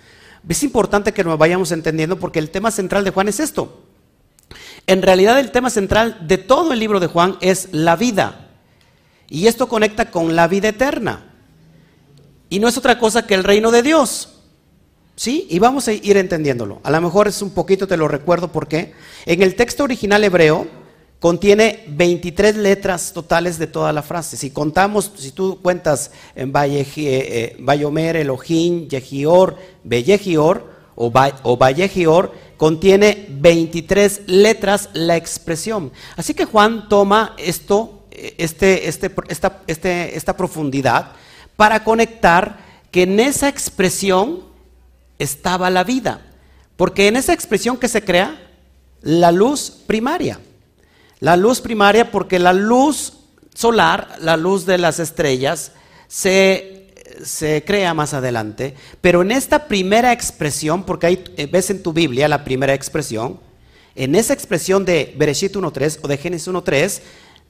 [0.49, 3.83] Es importante que nos vayamos entendiendo porque el tema central de Juan es esto.
[4.87, 8.42] En realidad el tema central de todo el libro de Juan es la vida.
[9.29, 11.33] Y esto conecta con la vida eterna.
[12.49, 14.29] Y no es otra cosa que el reino de Dios.
[15.15, 15.47] ¿Sí?
[15.49, 16.79] Y vamos a ir entendiéndolo.
[16.83, 18.93] A lo mejor es un poquito, te lo recuerdo porque
[19.25, 20.67] en el texto original hebreo,
[21.23, 24.35] contiene 23 letras totales de toda la frase.
[24.35, 29.55] Si contamos, si tú cuentas en Bayomer, eh, Elohim, Yehior,
[29.85, 35.93] Bellegior o, o Vallegior, contiene 23 letras la expresión.
[36.17, 38.02] Así que Juan toma esto,
[38.37, 41.11] este, este, esta, este, esta profundidad
[41.55, 42.57] para conectar
[42.91, 44.43] que en esa expresión
[45.19, 46.21] estaba la vida.
[46.75, 48.39] Porque en esa expresión que se crea,
[49.01, 50.39] la luz primaria.
[51.19, 53.13] La luz primaria porque la luz
[53.53, 55.71] solar, la luz de las estrellas,
[56.07, 61.93] se, crea más adelante, pero en esta primera expresión, porque ahí eh, ves en tu
[61.93, 63.39] Biblia la primera expresión,
[63.95, 67.01] en esa expresión de Bereshit 1.3 o de Génesis 1.3,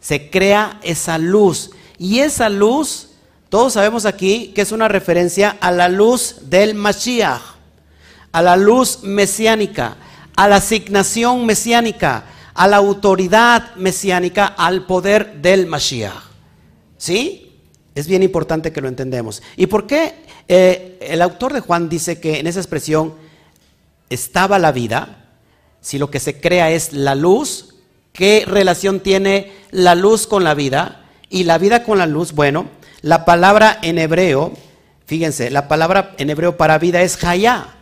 [0.04, 1.72] se crea esa luz.
[1.98, 3.12] Y esa luz,
[3.48, 7.42] todos sabemos aquí que es una referencia a la luz del Mashiach,
[8.34, 9.96] a la luz mesiánica,
[10.36, 16.22] a la asignación mesiánica, a la autoridad mesiánica, al poder del Mashiach.
[16.98, 17.54] ¿Sí?
[17.96, 19.42] Es bien importante que lo entendemos.
[19.56, 20.16] ¿Y por qué
[20.50, 23.13] eh, el autor de Juan dice que en esa expresión
[24.10, 25.30] estaba la vida?
[25.80, 27.76] Si lo que se crea es la luz,
[28.12, 31.02] ¿qué relación tiene la luz con la vida?
[31.30, 32.68] Y la vida con la luz, bueno,
[33.02, 34.54] la palabra en hebreo,
[35.06, 37.76] fíjense, la palabra en hebreo para vida es hayá.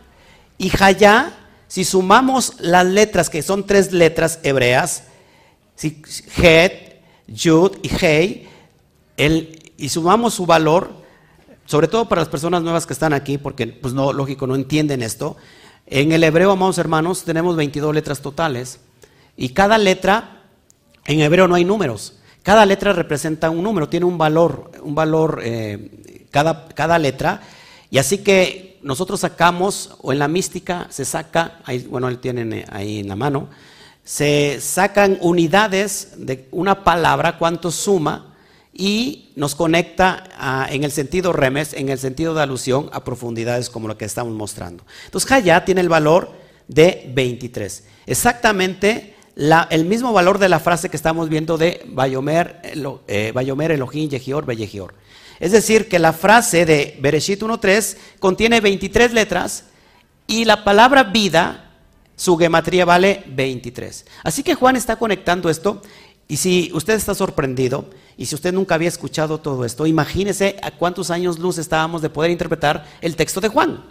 [0.58, 1.32] Y hayá
[1.68, 5.04] si sumamos las letras, que son tres letras hebreas,
[5.74, 6.02] si
[6.36, 8.48] Het, Yud y Hei,
[9.78, 10.90] y sumamos su valor,
[11.64, 15.02] sobre todo para las personas nuevas que están aquí, porque pues no, lógico, no entienden
[15.02, 15.36] esto.
[15.86, 18.80] En el hebreo, amados hermanos, tenemos 22 letras totales
[19.36, 20.41] y cada letra,
[21.04, 25.40] en hebreo no hay números, cada letra representa un número, tiene un valor, un valor
[25.44, 27.40] eh, cada, cada letra.
[27.88, 32.52] Y así que nosotros sacamos, o en la mística se saca, ahí, bueno, él tienen
[32.52, 33.48] eh, ahí en la mano,
[34.04, 38.34] se sacan unidades de una palabra, cuánto suma,
[38.74, 43.86] y nos conecta en el sentido remes, en el sentido de alusión a profundidades como
[43.86, 44.84] lo que estamos mostrando.
[45.04, 46.32] Entonces, Jaya tiene el valor
[46.68, 47.84] de 23.
[48.06, 52.60] Exactamente el mismo valor de la frase que estamos viendo de Bayomer,
[53.08, 54.94] eh, Bayomer Elohim, Yehior, Bellejior.
[55.40, 59.64] Es decir, que la frase de Bereshit 1.3 contiene 23 letras
[60.26, 61.70] y la palabra vida,
[62.14, 64.06] su gematría vale 23.
[64.22, 65.82] Así que Juan está conectando esto
[66.28, 70.70] y si usted está sorprendido y si usted nunca había escuchado todo esto, imagínese a
[70.70, 73.82] cuántos años luz estábamos de poder interpretar el texto de Juan.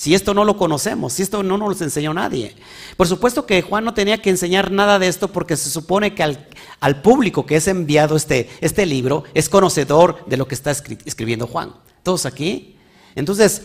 [0.00, 2.56] Si esto no lo conocemos, si esto no nos enseñó nadie.
[2.96, 6.22] Por supuesto que Juan no tenía que enseñar nada de esto porque se supone que
[6.22, 11.46] al, público que es enviado este, este libro es conocedor de lo que está escribiendo
[11.46, 11.74] Juan.
[12.02, 12.78] ¿Todos aquí?
[13.14, 13.60] Entonces,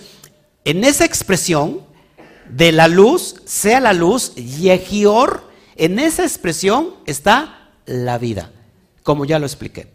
[0.66, 1.84] en esa expresión
[2.50, 8.52] de la luz, sea la luz, Yehior, en esa expresión está la vida,
[9.04, 9.94] como ya lo expliqué.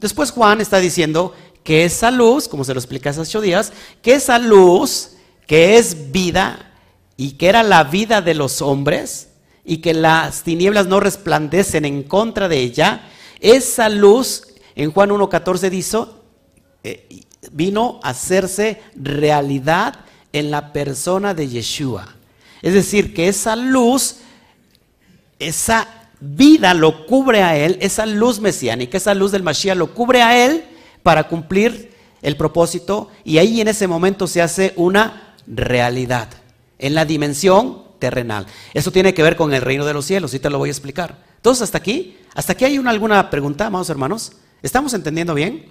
[0.00, 1.32] Después Juan está diciendo
[1.64, 3.72] que esa luz, como se lo explica hace ocho días,
[4.02, 5.12] que esa luz
[5.48, 6.72] que es vida
[7.16, 9.30] y que era la vida de los hombres
[9.64, 13.08] y que las tinieblas no resplandecen en contra de ella,
[13.40, 15.98] esa luz en Juan 1.14 dice,
[16.84, 22.14] eh, vino a hacerse realidad en la persona de Yeshua.
[22.60, 24.16] Es decir, que esa luz,
[25.38, 25.88] esa
[26.20, 30.44] vida lo cubre a él, esa luz mesiánica, esa luz del Mashiach lo cubre a
[30.44, 30.64] él
[31.02, 36.28] para cumplir el propósito y ahí en ese momento se hace una realidad,
[36.78, 38.46] en la dimensión terrenal.
[38.74, 40.72] Eso tiene que ver con el reino de los cielos, y te lo voy a
[40.72, 41.24] explicar.
[41.36, 44.32] Entonces, hasta aquí, hasta aquí hay una, alguna pregunta, amados hermanos.
[44.62, 45.70] ¿Estamos entendiendo bien?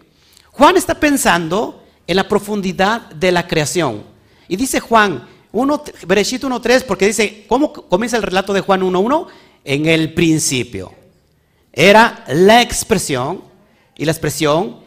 [0.52, 4.04] Juan está pensando en la profundidad de la creación.
[4.48, 9.28] Y dice Juan, 1, Bereshit 1.3, porque dice, ¿cómo comienza el relato de Juan 1.1?
[9.66, 10.94] En el principio.
[11.74, 13.42] Era la expresión,
[13.98, 14.78] y la expresión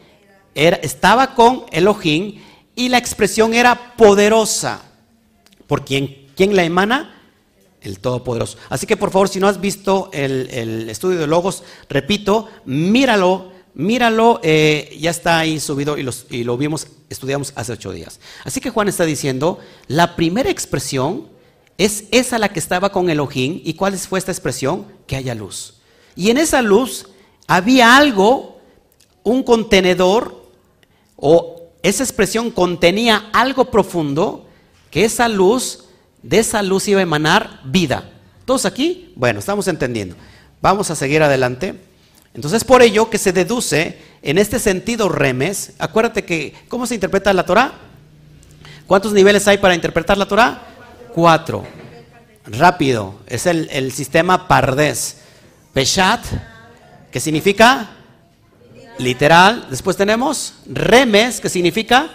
[0.55, 2.41] era, estaba con Elohim,
[2.81, 4.81] y la expresión era poderosa.
[5.67, 6.29] ¿Por quién?
[6.35, 7.15] ¿Quién la emana?
[7.79, 8.57] El Todopoderoso.
[8.69, 14.39] Así que por favor, si no has visto el, estudio de Logos, repito, míralo, míralo,
[14.41, 18.19] eh, ya está ahí subido y, y lo vimos, estudiamos hace ocho días.
[18.45, 21.27] Así que Juan está diciendo, la primera expresión
[21.77, 23.61] es esa la que estaba con Elohim.
[23.63, 24.87] ¿Y cuál fue esta expresión?
[25.05, 25.75] Que haya luz.
[26.15, 27.05] Y en esa luz
[27.45, 28.59] había algo,
[29.21, 30.49] un contenedor
[31.15, 34.47] o esa expresión contenía algo profundo,
[34.89, 35.85] que esa luz,
[36.21, 38.09] de esa luz iba a emanar vida.
[38.45, 39.13] ¿Todos aquí?
[39.15, 40.15] Bueno, estamos entendiendo.
[40.61, 41.75] Vamos a seguir adelante.
[42.33, 47.33] Entonces, por ello que se deduce en este sentido remes, acuérdate que, ¿cómo se interpreta
[47.33, 47.73] la Torah?
[48.87, 50.61] ¿Cuántos niveles hay para interpretar la Torah?
[51.13, 51.65] Cuatro.
[52.45, 55.17] Rápido, es el, el sistema Pardes.
[55.73, 56.23] Peshat,
[57.11, 57.89] que significa
[58.97, 59.67] literal.
[59.69, 62.11] Después tenemos remes, que significa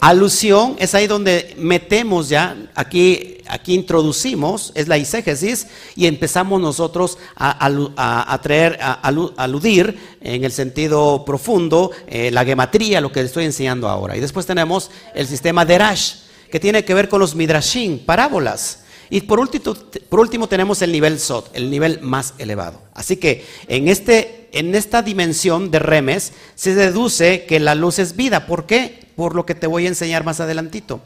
[0.00, 0.76] alusión.
[0.78, 8.38] Es ahí donde metemos ya, aquí, aquí introducimos, es la iségesis, y empezamos nosotros a,
[8.42, 8.92] traer, a,
[9.36, 14.16] aludir en el sentido profundo eh, la gematría, lo que estoy enseñando ahora.
[14.16, 16.14] Y después tenemos el sistema Derash,
[16.50, 18.85] que tiene que ver con los midrashim, parábolas.
[19.10, 22.80] Y por último, tenemos el nivel Sot, el nivel más elevado.
[22.94, 28.16] Así que en, este, en esta dimensión de remes se deduce que la luz es
[28.16, 28.46] vida.
[28.46, 29.06] ¿Por qué?
[29.14, 31.00] Por lo que te voy a enseñar más adelantito.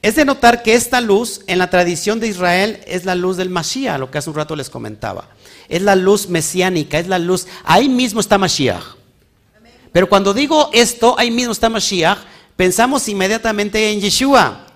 [0.00, 3.50] Es de notar que esta luz en la tradición de Israel es la luz del
[3.50, 5.28] Mashiach, lo que hace un rato les comentaba.
[5.68, 8.96] Es la luz mesiánica, es la luz, ahí mismo está Mashiach.
[9.92, 12.18] Pero cuando digo esto, ahí mismo está Mashiach,
[12.54, 14.67] pensamos inmediatamente en Yeshua.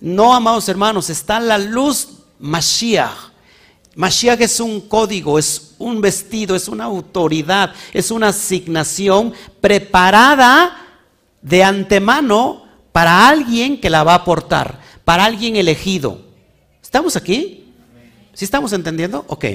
[0.00, 2.08] No, amados hermanos, está la luz
[2.38, 3.32] Mashiach.
[3.96, 10.86] Mashiach es un código, es un vestido, es una autoridad, es una asignación preparada
[11.42, 16.20] de antemano para alguien que la va a aportar, para alguien elegido.
[16.80, 17.72] ¿Estamos aquí?
[18.34, 19.24] ¿Sí estamos entendiendo?
[19.26, 19.46] Ok.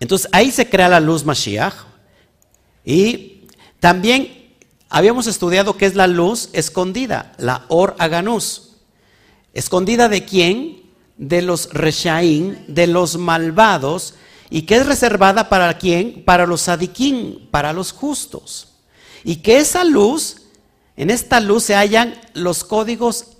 [0.00, 1.74] Entonces ahí se crea la luz Mashiach.
[2.84, 3.46] Y
[3.80, 4.52] también
[4.90, 8.63] habíamos estudiado qué es la luz escondida, la Or Aganus.
[9.54, 10.82] ¿Escondida de quién?
[11.16, 14.14] De los reshaín, de los malvados,
[14.50, 16.22] y que es reservada para quién?
[16.24, 18.74] Para los sadiquín, para los justos.
[19.24, 20.42] Y que esa luz
[20.96, 23.36] En esta luz se hallan los códigos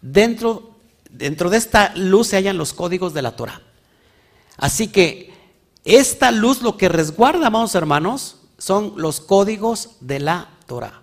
[0.00, 0.76] dentro,
[1.10, 3.60] dentro de esta luz se hallan los códigos de la Torah.
[4.56, 5.32] Así que
[5.84, 11.02] esta luz lo que resguarda, amados hermanos, son los códigos de la Torah.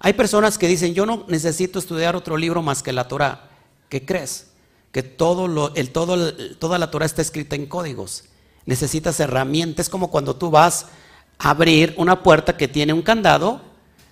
[0.00, 3.49] Hay personas que dicen, yo no necesito estudiar otro libro más que la Torah.
[3.90, 4.46] ¿Qué crees?
[4.92, 8.24] Que todo lo, el, todo, toda la Torah está escrita en códigos.
[8.64, 10.86] Necesitas herramientas, como cuando tú vas
[11.38, 13.60] a abrir una puerta que tiene un candado,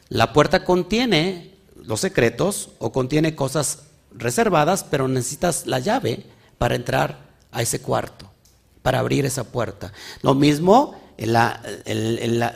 [0.08, 6.26] la puerta contiene los secretos o contiene cosas reservadas, pero necesitas la llave
[6.58, 8.30] para entrar a ese cuarto,
[8.82, 9.92] para abrir esa puerta.
[10.22, 11.62] Lo mismo en la,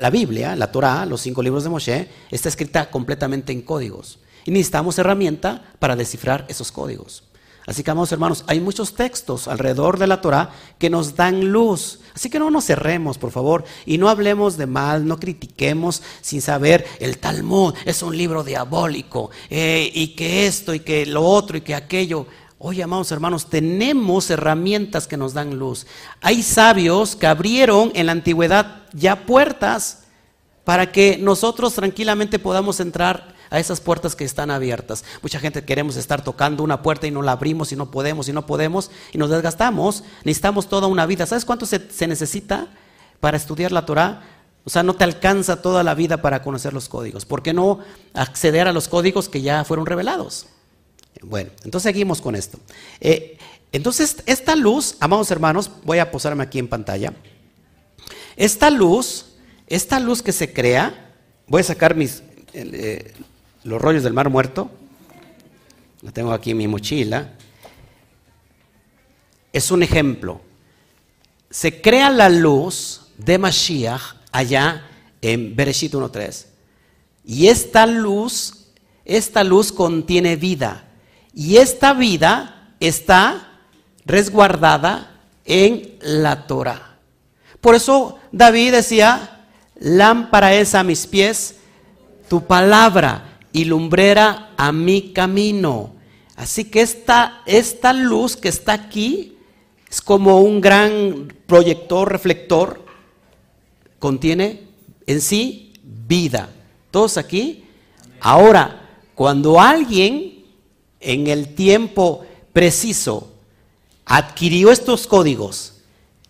[0.00, 4.18] la, Biblia, la Torah, los cinco libros de Moshe, está escrita completamente en códigos.
[4.44, 7.24] Y necesitamos herramienta para descifrar esos códigos.
[7.66, 12.00] Así que, amados hermanos, hay muchos textos alrededor de la Torah que nos dan luz.
[12.14, 16.42] Así que no nos cerremos, por favor, y no hablemos de mal, no critiquemos sin
[16.42, 21.56] saber el Talmud es un libro diabólico, eh, y que esto, y que lo otro,
[21.56, 22.26] y que aquello.
[22.58, 25.86] Oye, amados hermanos, tenemos herramientas que nos dan luz.
[26.20, 30.04] Hay sabios que abrieron en la antigüedad ya puertas
[30.64, 35.04] para que nosotros tranquilamente podamos entrar a esas puertas que están abiertas.
[35.20, 38.32] Mucha gente queremos estar tocando una puerta y no la abrimos y no podemos y
[38.32, 40.04] no podemos y nos desgastamos.
[40.24, 41.26] Necesitamos toda una vida.
[41.26, 42.68] ¿Sabes cuánto se, necesita
[43.20, 44.22] para estudiar la Torah?
[44.64, 47.26] O sea, no te alcanza toda la vida para conocer los códigos.
[47.26, 47.80] ¿Por qué no
[48.14, 50.46] acceder a los códigos que ya fueron revelados?
[51.20, 52.58] Bueno, entonces seguimos con esto.
[53.00, 53.36] Eh,
[53.70, 57.12] entonces, esta luz, amados hermanos, voy a posarme aquí en pantalla.
[58.34, 59.26] Esta luz,
[59.66, 61.12] esta luz que se crea,
[61.46, 62.22] voy a sacar mis,
[62.54, 63.12] eh,
[63.64, 64.70] los rollos del mar muerto,
[66.02, 67.32] la tengo aquí en mi mochila,
[69.52, 70.40] es un ejemplo.
[71.50, 74.88] Se crea la luz de Mashiach allá
[75.20, 76.46] en Bereshit 1.3.
[77.24, 78.68] Y esta luz,
[79.04, 80.84] esta luz contiene vida.
[81.34, 83.60] Y esta vida está
[84.04, 86.96] resguardada en la Torah.
[87.60, 89.46] Por eso David decía,
[89.78, 91.56] lámpara es a mis pies
[92.28, 95.94] tu palabra y lumbrera a mi camino.
[96.36, 99.36] Así que esta, esta luz que está aquí
[99.88, 102.84] es como un gran proyector, reflector,
[103.98, 104.62] contiene
[105.06, 106.48] en sí vida.
[106.90, 107.64] ¿Todos aquí?
[108.20, 110.44] Ahora, cuando alguien
[111.00, 113.32] en el tiempo preciso
[114.04, 115.74] adquirió estos códigos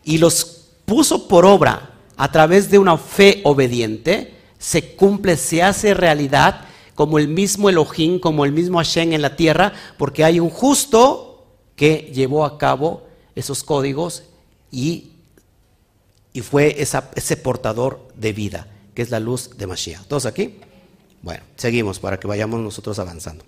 [0.04, 0.44] y los
[0.84, 7.18] puso por obra a través de una fe obediente, se cumple, se hace realidad como
[7.18, 12.10] el mismo Elohim, como el mismo Hashem en la tierra, porque hay un justo que
[12.14, 14.24] llevó a cabo esos códigos
[14.70, 15.12] y,
[16.32, 20.04] y fue ese portador de vida, que es la luz de Mashiach.
[20.06, 20.58] ¿Todos aquí?
[21.22, 23.44] Bueno, seguimos para que vayamos nosotros avanzando.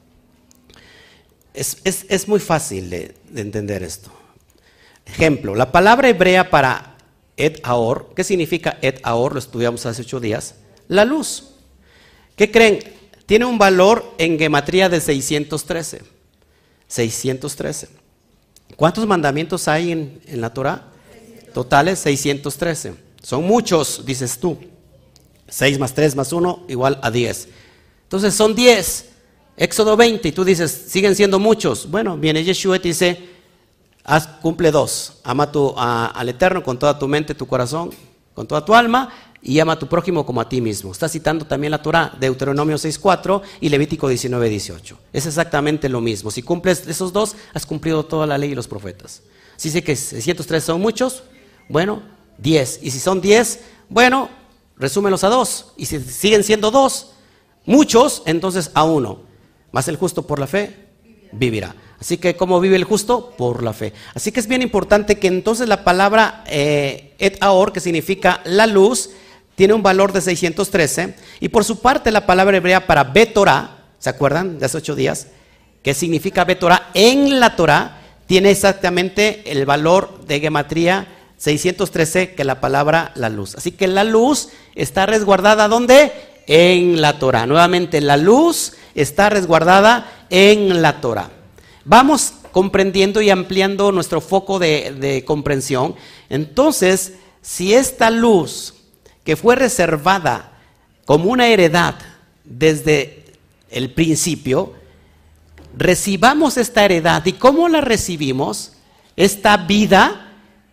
[1.52, 4.10] Es, muy fácil de, entender esto.
[5.06, 6.96] Ejemplo, la palabra hebrea para
[7.36, 9.34] et aor, ¿qué significa et aor?
[9.34, 10.56] Lo estudiamos hace ocho días.
[10.88, 11.50] La luz.
[12.36, 12.80] ¿Qué creen?
[13.26, 16.02] Tiene un valor en gematría de 613.
[16.88, 17.88] 613.
[18.76, 20.84] ¿Cuántos mandamientos hay en, la Torah?
[21.52, 22.94] Totales 613.
[23.22, 24.58] Son muchos, dices tú.
[25.48, 27.48] 6 más 3 más 1 igual a 10.
[28.04, 29.10] Entonces son 10.
[29.56, 31.88] Éxodo 20 y tú dices, siguen siendo muchos.
[31.88, 33.28] Bueno, viene Yeshua y te dice,
[34.02, 35.20] haz, cumple dos.
[35.22, 37.90] Ama tu, al Eterno con toda tu mente, tu corazón,
[38.34, 39.10] con toda tu alma
[39.44, 40.90] y ama a tu prójimo como a ti mismo.
[40.90, 44.96] Está citando también la Torah, Deuteronomio 6.4 y Levítico 19.18.
[45.12, 46.30] Es exactamente lo mismo.
[46.30, 49.22] Si cumples esos dos, has cumplido toda la ley y los profetas.
[49.56, 51.24] Si sé que 603 son muchos,
[51.68, 52.02] bueno,
[52.38, 52.80] 10.
[52.82, 54.30] Y si son 10, bueno,
[54.78, 55.72] resúmelos a dos.
[55.76, 57.12] Y si siguen siendo dos,
[57.66, 59.20] muchos, entonces a uno.
[59.72, 60.86] Más el justo por la fe
[61.32, 61.76] vivirá.
[62.00, 63.34] Así que, ¿cómo vive el justo?
[63.36, 63.92] Por la fe.
[64.14, 68.66] Así que es bien importante que entonces la palabra eh, et aor, que significa la
[68.66, 69.10] luz,
[69.54, 71.14] tiene un valor de 613.
[71.40, 75.28] Y por su parte, la palabra hebrea para Betorah, ¿se acuerdan de hace ocho días?
[75.82, 82.60] Que significa Betorah en la Torah, tiene exactamente el valor de gematría 613 que la
[82.60, 83.54] palabra la luz.
[83.54, 86.12] Así que la luz está resguardada ¿dónde?
[86.46, 87.46] En la Torah.
[87.46, 91.30] Nuevamente, la luz está resguardada en la Torah.
[91.84, 95.96] Vamos comprendiendo y ampliando nuestro foco de comprensión.
[96.30, 98.74] Entonces, si esta luz
[99.24, 100.52] que fue reservada
[101.06, 101.96] como una heredad
[102.44, 103.24] desde
[103.70, 104.74] el principio,
[105.76, 107.24] recibamos esta heredad.
[107.26, 108.72] ¿Y cómo la recibimos?
[109.16, 110.32] Esta vida,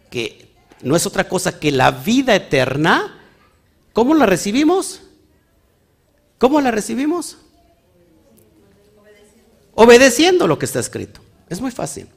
[0.09, 0.49] que
[0.81, 3.19] no es otra cosa que la vida eterna,
[3.93, 5.01] ¿cómo la recibimos?
[6.37, 7.37] ¿Cómo la recibimos?
[9.73, 11.21] Obedeciendo lo que está escrito.
[11.49, 12.07] Es muy fácil.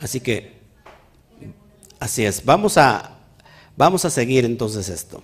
[0.00, 0.58] Así que,
[1.98, 2.44] así es.
[2.44, 3.17] Vamos a,
[3.78, 5.22] vamos a seguir entonces esto.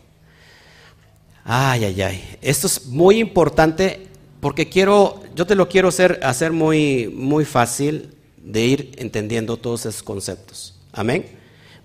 [1.44, 2.38] Ay, ay, ay.
[2.40, 4.06] Esto es muy importante
[4.40, 9.84] porque quiero, yo te lo quiero hacer, hacer muy, muy fácil de ir entendiendo todos
[9.84, 10.78] esos conceptos.
[10.92, 11.26] Amén.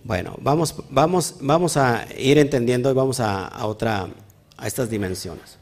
[0.03, 4.07] Bueno, vamos, vamos, vamos a ir entendiendo y vamos a, otra,
[4.55, 5.57] a estas dimensiones.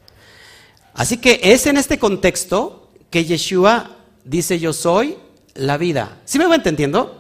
[0.94, 3.96] Así que es en este contexto que Yeshua
[4.26, 5.18] dice yo soy
[5.56, 6.20] la vida.
[6.26, 7.17] ¿Sí me va entendiendo?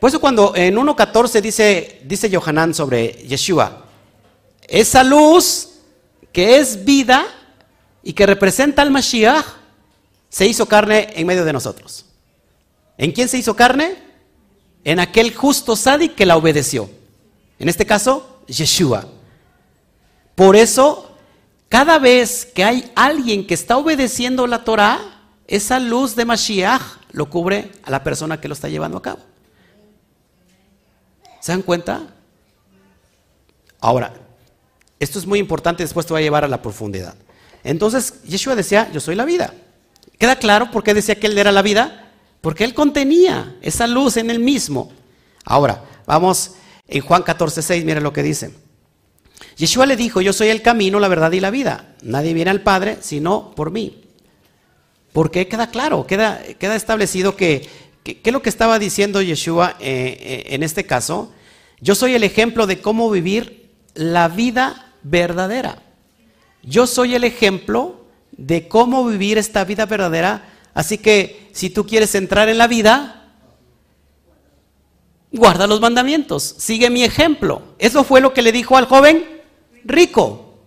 [0.00, 3.84] Por eso cuando en 1.14 dice, dice Yohanan sobre Yeshua,
[4.68, 5.70] esa luz
[6.32, 7.26] que es vida
[8.02, 9.44] y que representa al Mashiach,
[10.28, 12.04] se hizo carne en medio de nosotros.
[12.98, 13.96] ¿En quién se hizo carne?
[14.84, 16.90] En aquel justo Sadi que la obedeció.
[17.58, 19.06] En este caso, Yeshua.
[20.34, 21.10] Por eso,
[21.68, 25.00] cada vez que hay alguien que está obedeciendo la Torah,
[25.46, 26.82] esa luz de Mashiach
[27.12, 29.20] lo cubre a la persona que lo está llevando a cabo.
[31.46, 32.08] ¿Se dan cuenta?
[33.78, 34.12] Ahora,
[34.98, 37.14] esto es muy importante, después te va a llevar a la profundidad.
[37.62, 39.54] Entonces, Yeshua decía, yo soy la vida.
[40.18, 42.10] ¿Queda claro por qué decía que Él era la vida?
[42.40, 44.90] Porque Él contenía esa luz en Él mismo.
[45.44, 46.54] Ahora, vamos
[46.88, 48.50] en Juan 14, 6, mira lo que dice.
[49.56, 51.94] Yeshua le dijo, yo soy el camino, la verdad y la vida.
[52.02, 54.02] Nadie viene al Padre sino por mí.
[55.12, 57.68] Porque queda claro, queda, queda establecido que,
[58.02, 61.32] ¿qué es lo que estaba diciendo Yeshua eh, eh, en este caso?
[61.80, 65.82] Yo soy el ejemplo de cómo vivir la vida verdadera.
[66.62, 70.48] Yo soy el ejemplo de cómo vivir esta vida verdadera.
[70.74, 73.32] Así que si tú quieres entrar en la vida,
[75.32, 77.62] guarda los mandamientos, sigue mi ejemplo.
[77.78, 79.42] Eso fue lo que le dijo al joven
[79.84, 80.58] rico.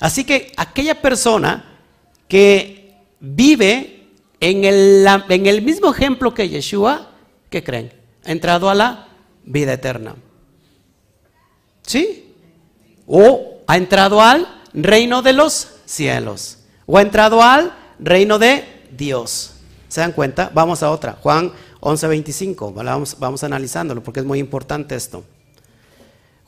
[0.00, 1.78] Así que aquella persona
[2.26, 4.08] que vive
[4.40, 7.10] en el, mismo ejemplo que Yeshua,
[7.50, 7.92] ¿qué creen?
[8.24, 9.08] Ha entrado a la
[9.50, 10.16] vida eterna.
[11.82, 12.30] ¿Sí?
[13.12, 18.64] o ha entrado al reino de los cielos, o ha entrado al reino de
[18.96, 19.54] Dios.
[19.88, 20.52] ¿Se dan cuenta?
[20.54, 25.24] Vamos a otra, Juan 11:25, vamos, vamos analizándolo porque es muy importante esto.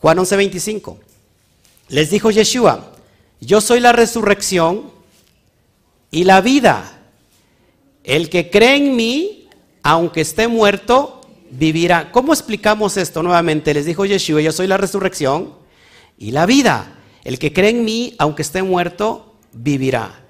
[0.00, 0.98] Juan 11:25,
[1.88, 2.92] les dijo Yeshua,
[3.40, 4.92] yo soy la resurrección
[6.12, 7.00] y la vida.
[8.04, 9.48] El que cree en mí,
[9.82, 11.21] aunque esté muerto,
[11.52, 12.10] vivirá.
[12.10, 13.74] ¿Cómo explicamos esto nuevamente?
[13.74, 15.54] Les dijo Yeshua, yo soy la resurrección
[16.18, 16.98] y la vida.
[17.24, 20.24] El que cree en mí, aunque esté muerto, vivirá.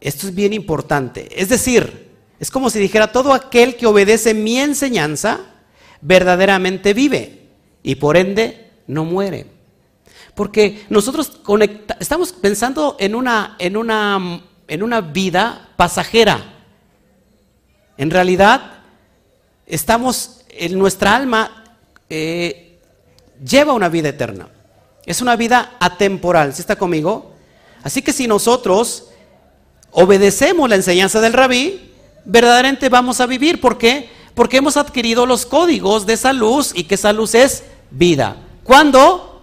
[0.00, 1.28] Esto es bien importante.
[1.40, 5.40] Es decir, es como si dijera, todo aquel que obedece mi enseñanza,
[6.00, 7.48] verdaderamente vive
[7.82, 9.46] y por ende no muere.
[10.34, 11.40] Porque nosotros
[11.98, 16.64] estamos pensando en una, en, una, en una vida pasajera.
[17.98, 18.80] En realidad,
[19.66, 20.39] estamos,
[20.70, 21.64] nuestra alma
[22.08, 22.78] eh,
[23.44, 24.48] lleva una vida eterna.
[25.06, 27.32] Es una vida atemporal, ¿sí está conmigo?
[27.82, 29.08] Así que si nosotros
[29.92, 31.92] obedecemos la enseñanza del rabí,
[32.24, 33.60] verdaderamente vamos a vivir.
[33.60, 34.10] ¿Por qué?
[34.34, 38.36] Porque hemos adquirido los códigos de esa luz y que esa luz es vida.
[38.62, 39.42] ¿Cuándo?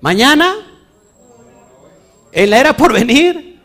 [0.00, 0.54] ¿Mañana?
[2.32, 3.60] ¿En la era por venir?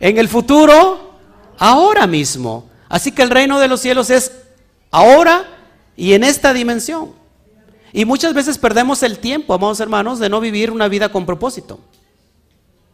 [0.00, 1.14] ¿En el futuro?
[1.58, 2.68] Ahora mismo.
[2.88, 4.32] Así que el reino de los cielos es
[4.94, 5.44] ahora
[5.96, 7.12] y en esta dimensión.
[7.92, 11.80] Y muchas veces perdemos el tiempo, amados hermanos, de no vivir una vida con propósito.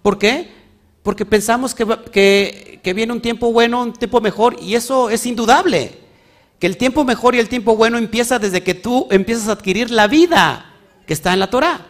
[0.01, 0.51] ¿Por qué?
[1.03, 5.99] Porque pensamos que, que, viene un tiempo bueno, un tiempo mejor, y eso es indudable.
[6.59, 9.91] Que el tiempo mejor y el tiempo bueno empieza desde que tú empiezas a adquirir
[9.91, 10.75] la vida
[11.07, 11.87] que está en la Torah.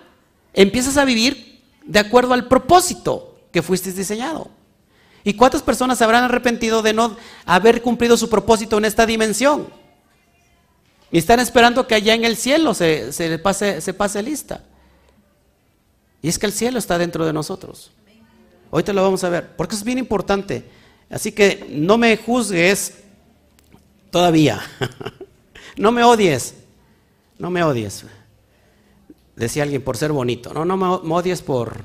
[0.54, 4.48] Empiezas a vivir de acuerdo al propósito que fuiste diseñado.
[5.22, 9.79] ¿Y cuántas personas se habrán arrepentido de no haber cumplido su propósito en esta dimensión?
[11.12, 14.62] Y están esperando que allá en el cielo se, se, pase, se pase lista.
[16.22, 17.90] Y es que el cielo está dentro de nosotros.
[18.70, 20.64] Hoy te lo vamos a ver, porque es bien importante.
[21.08, 22.98] Así que no me juzgues
[24.10, 24.60] todavía.
[25.76, 26.54] no me odies.
[27.38, 28.04] No me odies.
[29.34, 30.54] Decía alguien por ser bonito.
[30.54, 31.84] No, no me odies por,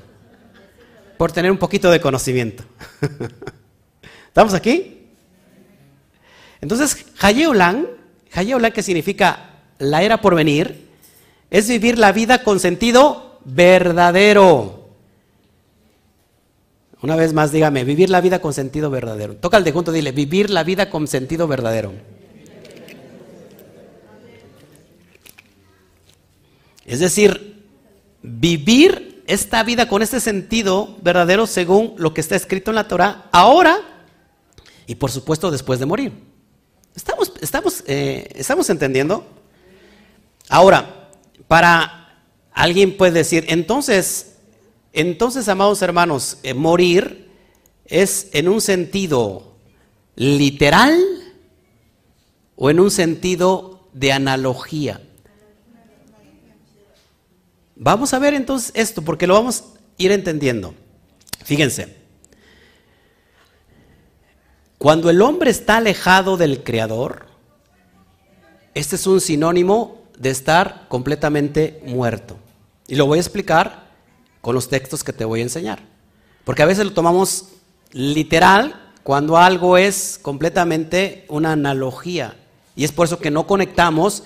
[1.16, 2.62] por tener un poquito de conocimiento.
[4.28, 5.08] ¿Estamos aquí?
[6.60, 7.06] Entonces,
[8.32, 10.86] Hayeola, que significa la era por venir,
[11.50, 14.88] es vivir la vida con sentido verdadero.
[17.02, 19.36] Una vez más, dígame, vivir la vida con sentido verdadero.
[19.36, 21.92] Toca el de junto, dile, vivir la vida con sentido verdadero.
[26.84, 27.64] Es decir,
[28.22, 33.28] vivir esta vida con este sentido verdadero según lo que está escrito en la Torah,
[33.32, 33.78] ahora
[34.86, 36.12] y por supuesto después de morir.
[36.96, 39.26] ¿Estamos, estamos, eh, ¿estamos entendiendo?
[40.48, 41.10] Ahora,
[41.46, 42.22] para
[42.52, 44.36] alguien puede decir, entonces,
[44.94, 47.30] entonces, amados hermanos, eh, morir
[47.84, 49.56] es en un sentido
[50.14, 50.98] literal
[52.56, 55.02] o en un sentido de analogía.
[57.76, 59.64] Vamos a ver entonces esto, porque lo vamos a
[59.98, 60.74] ir entendiendo.
[61.44, 61.95] Fíjense,
[64.86, 67.26] cuando el hombre está alejado del Creador,
[68.72, 72.36] este es un sinónimo de estar completamente muerto.
[72.86, 73.88] Y lo voy a explicar
[74.40, 75.80] con los textos que te voy a enseñar.
[76.44, 77.48] Porque a veces lo tomamos
[77.90, 82.36] literal cuando algo es completamente una analogía.
[82.76, 84.22] Y es por eso que no conectamos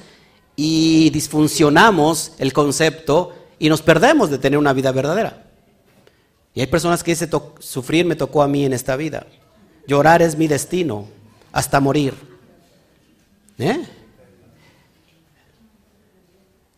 [0.57, 5.47] y disfuncionamos el concepto y nos perdemos de tener una vida verdadera.
[6.53, 7.31] Y hay personas que dicen,
[7.61, 9.27] sufrir me tocó a mí en esta vida.
[9.87, 11.09] Llorar es mi destino
[11.53, 12.15] hasta morir.
[13.59, 13.85] ¿Eh?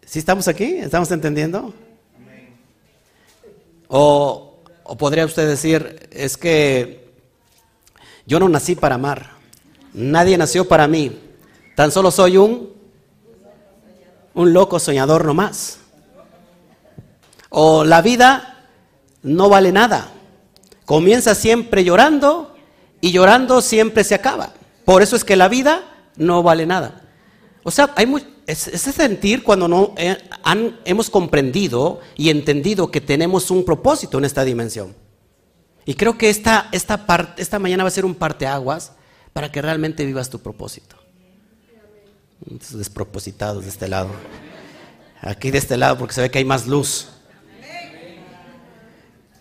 [0.05, 0.77] ¿Sí estamos aquí?
[0.77, 1.73] ¿Estamos entendiendo?
[3.89, 7.13] O, o podría usted decir, es que
[8.27, 9.31] yo no nací para amar.
[9.93, 11.19] Nadie nació para mí.
[11.75, 12.73] Tan solo soy un,
[14.35, 15.79] un loco soñador nomás.
[17.49, 18.67] O la vida
[19.23, 20.11] no vale nada.
[20.85, 22.52] Comienza siempre llorando
[23.03, 24.55] y llorando siempre se acaba.
[24.87, 25.83] Por eso es que la vida
[26.17, 27.03] no vale nada.
[27.65, 28.07] O sea, hay
[28.47, 30.17] ese sentir cuando no eh,
[30.85, 34.95] hemos comprendido y entendido que tenemos un propósito en esta dimensión.
[35.85, 38.93] Y creo que esta, esta, parte, esta mañana va a ser un parteaguas
[39.33, 40.97] para que realmente vivas tu propósito.
[42.71, 44.11] despropositados de este lado.
[45.21, 47.09] Aquí de este lado porque se ve que hay más luz.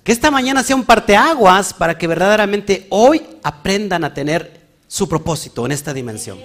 [0.04, 5.66] Que esta mañana sea un parteaguas para que verdaderamente hoy aprendan a tener su propósito
[5.66, 6.40] en esta dimensión.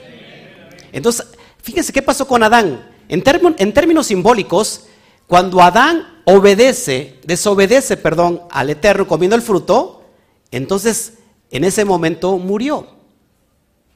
[0.92, 1.26] Entonces,
[1.62, 2.90] fíjense qué pasó con Adán.
[3.08, 3.22] En,
[3.58, 4.86] en términos simbólicos,
[5.26, 10.04] cuando Adán obedece, desobedece, perdón, al Eterno comiendo el fruto,
[10.50, 11.14] entonces
[11.50, 12.86] en ese momento murió.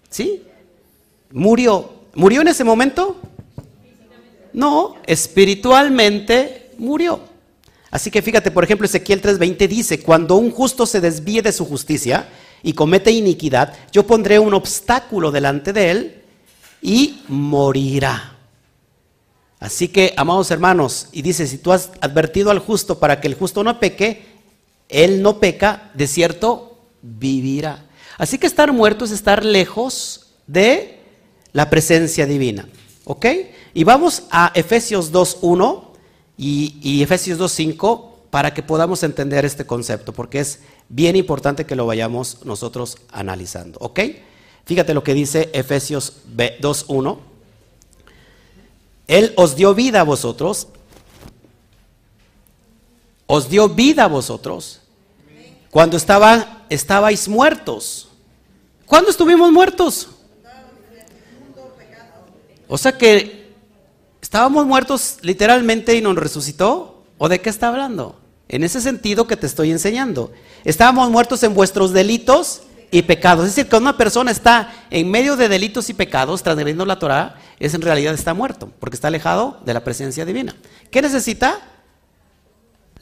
[0.08, 0.44] ¿Sí?
[1.30, 1.90] Murió.
[2.14, 3.16] ¿Murió en ese momento?
[4.52, 7.20] No, espiritualmente murió.
[7.90, 11.64] Así que fíjate, por ejemplo, Ezequiel 3:20 dice, cuando un justo se desvíe de su
[11.64, 12.28] justicia
[12.62, 16.22] y comete iniquidad, yo pondré un obstáculo delante de él
[16.82, 18.36] y morirá.
[19.58, 23.34] Así que, amados hermanos, y dice, si tú has advertido al justo para que el
[23.34, 24.24] justo no peque,
[24.88, 27.86] él no peca, de cierto, vivirá.
[28.16, 31.00] Así que estar muerto es estar lejos de
[31.52, 32.68] la presencia divina.
[33.04, 33.26] ¿Ok?
[33.74, 35.89] Y vamos a Efesios 2.1
[36.42, 41.84] y, Efesios 2.5 para que podamos entender este concepto, porque es bien importante que lo
[41.84, 43.78] vayamos nosotros analizando.
[43.82, 44.00] ¿Ok?
[44.64, 47.18] Fíjate lo que dice Efesios 2.1.
[49.06, 50.68] Él os dio vida a vosotros.
[53.26, 54.80] Os dio vida a vosotros.
[55.70, 58.08] Cuando estaba, estabais muertos.
[58.86, 60.08] ¿Cuándo estuvimos muertos?
[62.66, 63.39] O sea que
[64.30, 67.02] ¿Estábamos muertos literalmente y nos resucitó?
[67.18, 68.20] ¿O de qué está hablando?
[68.46, 70.30] En ese sentido que te estoy enseñando.
[70.62, 72.62] Estábamos muertos en vuestros delitos
[72.92, 73.44] y pecados.
[73.44, 77.40] Es decir, que una persona está en medio de delitos y pecados, transgrediendo la Torah,
[77.58, 80.54] es en realidad está muerto, porque está alejado de la presencia divina.
[80.92, 81.58] ¿Qué necesita?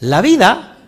[0.00, 0.78] La vida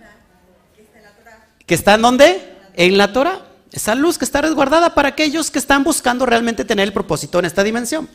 [1.67, 2.57] que está en dónde?
[2.77, 3.43] En la Torah.
[3.73, 7.45] Esa luz que está resguardada para aquellos que están buscando realmente tener el propósito en
[7.45, 8.09] esta dimensión.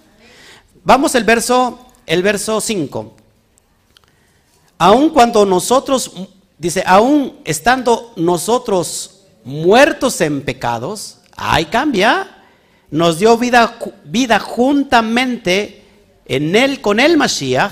[0.83, 3.13] Vamos al verso el verso 5.
[4.77, 6.11] Aun cuando nosotros,
[6.57, 12.43] dice, aún estando nosotros muertos en pecados, ahí cambia,
[12.91, 15.83] nos dio vida, vida juntamente
[16.25, 17.71] en él, con el Mashiach,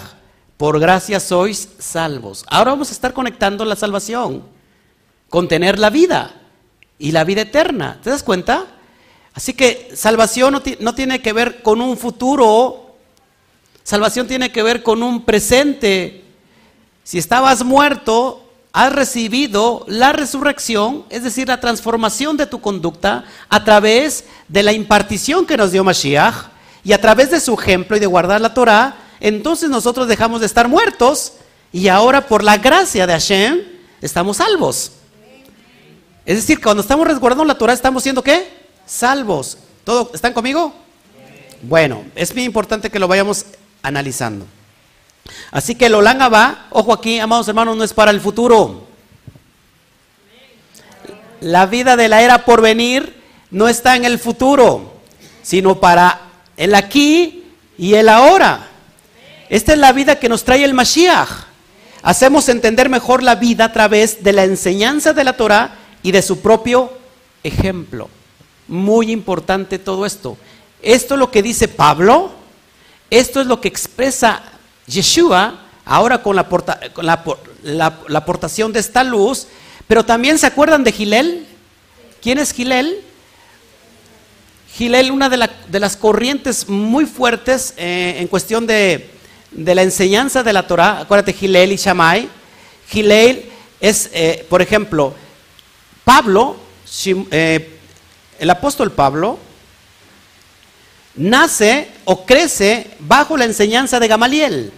[0.58, 2.46] por gracia sois salvos.
[2.48, 4.44] Ahora vamos a estar conectando la salvación
[5.30, 6.34] con tener la vida
[7.00, 8.00] y la vida eterna.
[8.04, 8.68] ¿Te das cuenta?
[9.34, 12.83] Así que salvación no, no tiene que ver con un futuro
[13.84, 16.24] Salvación tiene que ver con un presente.
[17.04, 23.64] Si estabas muerto, has recibido la resurrección, es decir, la transformación de tu conducta a
[23.64, 26.48] través de la impartición que nos dio Mashiach
[26.84, 30.48] y a través de su ejemplo y de guardar la Torah, entonces nosotros dejamos de
[30.48, 31.34] estar muertos
[31.72, 33.62] y ahora por la gracia de Hashem
[34.02, 34.94] estamos salvos.
[36.26, 38.48] Es decir, cuando estamos resguardando la Torah estamos siendo qué?
[38.86, 39.58] Salvos.
[39.84, 40.74] ¿Todo, ¿Están conmigo?
[41.62, 43.46] Bueno, es muy importante que lo vayamos
[43.84, 44.48] analizando.
[45.52, 48.88] Así que el Olanga va, ojo aquí, amados hermanos, no es para el futuro.
[51.42, 53.22] La vida de la era por venir
[53.52, 54.94] no está en el futuro,
[55.44, 56.22] sino para
[56.58, 57.44] el aquí
[57.78, 58.70] y el ahora.
[59.50, 61.30] Esta es la vida que nos trae el Mashiach.
[62.02, 66.22] Hacemos entender mejor la vida a través de la enseñanza de la Torah y de
[66.22, 66.92] su propio
[67.44, 68.10] ejemplo.
[68.68, 70.38] Muy importante todo esto.
[70.82, 72.32] Esto es lo que dice Pablo,
[73.20, 74.42] esto es lo que expresa
[74.88, 76.48] Yeshua ahora con la,
[78.16, 79.48] aportación de esta luz,
[79.88, 81.46] pero también se acuerdan de Gilel.
[82.22, 83.02] ¿Quién es Gilel?
[84.74, 89.10] Gilel, una de, las corrientes muy fuertes eh, en cuestión de,
[89.52, 92.28] la enseñanza de la Torah, acuérdate Gilel y Shammai.
[92.90, 93.46] Gilel
[93.80, 95.14] es, eh, por ejemplo,
[96.04, 96.58] Pablo,
[97.30, 97.78] eh,
[98.40, 99.38] el apóstol Pablo,
[101.16, 104.72] nace o crece bajo la enseñanza de Gamaliel.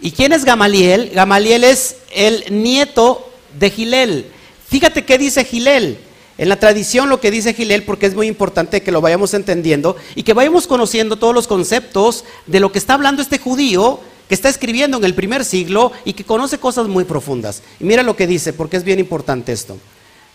[0.00, 1.10] ¿Y quién es Gamaliel?
[1.14, 4.26] Gamaliel es el nieto de Gilel.
[4.68, 5.98] Fíjate qué dice Gilel.
[6.38, 9.96] En la tradición lo que dice Gilel, porque es muy importante que lo vayamos entendiendo
[10.14, 14.34] y que vayamos conociendo todos los conceptos de lo que está hablando este judío que
[14.34, 17.62] está escribiendo en el primer siglo y que conoce cosas muy profundas.
[17.80, 19.78] Y mira lo que dice, porque es bien importante esto.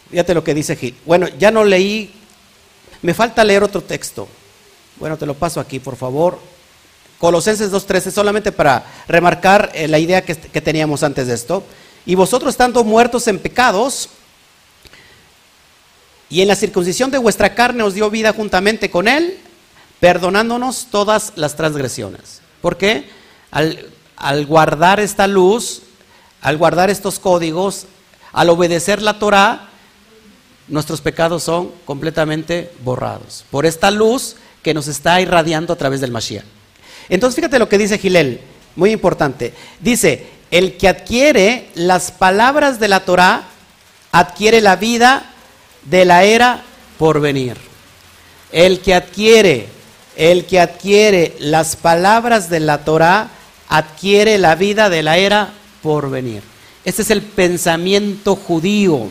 [0.09, 0.95] Fíjate lo que dice Gil.
[1.05, 2.11] Bueno, ya no leí,
[3.01, 4.27] me falta leer otro texto.
[5.01, 6.37] Bueno, te lo paso aquí, por favor.
[7.17, 11.63] Colosenses 2.13, solamente para remarcar eh, la idea que, teníamos antes de esto.
[12.05, 14.09] Y vosotros estando muertos en pecados,
[16.29, 19.39] y en la circuncisión de vuestra carne os dio vida juntamente con Él,
[19.99, 22.41] perdonándonos todas las transgresiones.
[22.61, 23.09] ¿Por qué?
[23.49, 25.81] Al, al, guardar esta luz,
[26.41, 27.87] al guardar estos códigos,
[28.33, 29.67] al obedecer la Torah,
[30.67, 33.45] nuestros pecados son completamente borrados.
[33.49, 36.45] Por esta luz que nos está irradiando a través del Mashiach.
[37.09, 38.41] Entonces fíjate lo que dice Gilel,
[38.75, 39.53] muy importante.
[39.79, 43.43] Dice, el que adquiere las palabras de la Torah,
[44.11, 45.31] adquiere la vida
[45.83, 46.63] de la era
[46.97, 47.57] por venir.
[48.51, 49.67] El que adquiere,
[50.15, 53.29] el que adquiere las palabras de la Torah,
[53.69, 56.43] adquiere la vida de la era por venir.
[56.83, 59.07] Este es el pensamiento judío.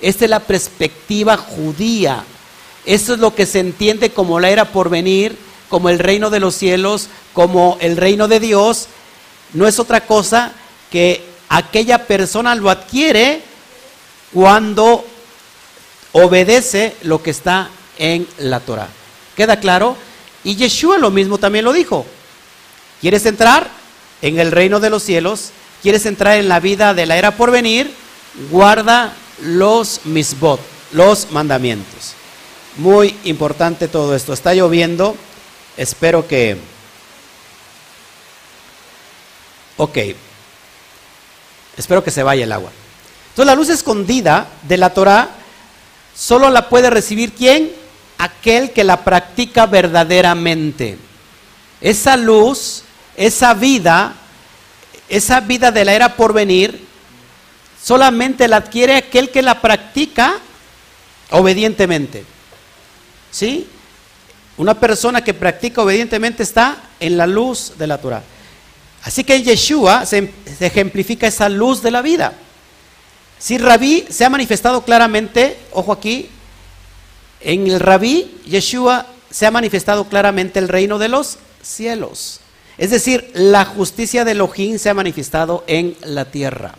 [0.00, 2.24] Esta es la perspectiva judía.
[2.84, 5.36] Eso es lo que se entiende como la era por venir,
[5.68, 8.86] como el reino de los cielos, como el reino de Dios.
[9.52, 10.52] No es otra cosa
[10.90, 13.42] que aquella persona lo adquiere
[14.32, 15.04] cuando
[16.12, 18.88] obedece lo que está en la Torah.
[19.36, 19.96] ¿Queda claro?
[20.44, 22.06] Y Yeshua lo mismo también lo dijo.
[23.00, 23.68] ¿Quieres entrar
[24.22, 25.50] en el reino de los cielos?
[25.82, 27.92] ¿Quieres entrar en la vida de la era por venir?
[28.50, 29.12] Guarda
[29.42, 30.60] los misbot,
[30.92, 32.17] los mandamientos.
[32.78, 34.32] Muy importante todo esto.
[34.32, 35.16] Está lloviendo.
[35.76, 36.56] Espero que...
[39.76, 39.98] Ok.
[41.76, 42.70] Espero que se vaya el agua.
[43.30, 45.28] Entonces la luz escondida de la Torah
[46.14, 47.72] solo la puede recibir quién?
[48.16, 50.98] Aquel que la practica verdaderamente.
[51.80, 52.84] Esa luz,
[53.16, 54.14] esa vida,
[55.08, 56.84] esa vida de la era por venir,
[57.82, 60.38] solamente la adquiere aquel que la practica
[61.30, 62.37] obedientemente.
[63.30, 63.68] ¿Sí?
[64.56, 68.22] Una persona que practica obedientemente está en la luz de la Torah.
[69.04, 72.32] Así que en Yeshua se, ejemplifica esa luz de la vida.
[73.38, 76.28] Si Rabí se ha manifestado claramente, ojo aquí,
[77.40, 82.40] en el Rabí, Yeshua se ha manifestado claramente el reino de los cielos.
[82.78, 86.74] Es decir, la justicia de Elohim se ha manifestado en la tierra.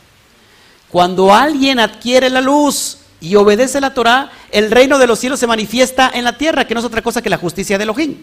[0.90, 5.48] Cuando alguien adquiere la luz, y obedece la Torah, el reino de los cielos se
[5.48, 8.18] manifiesta en la tierra, que no es otra cosa que la justicia de Elohim.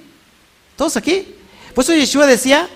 [0.77, 1.35] ¿Todos aquí?
[1.75, 2.69] Por eso Yeshua decía,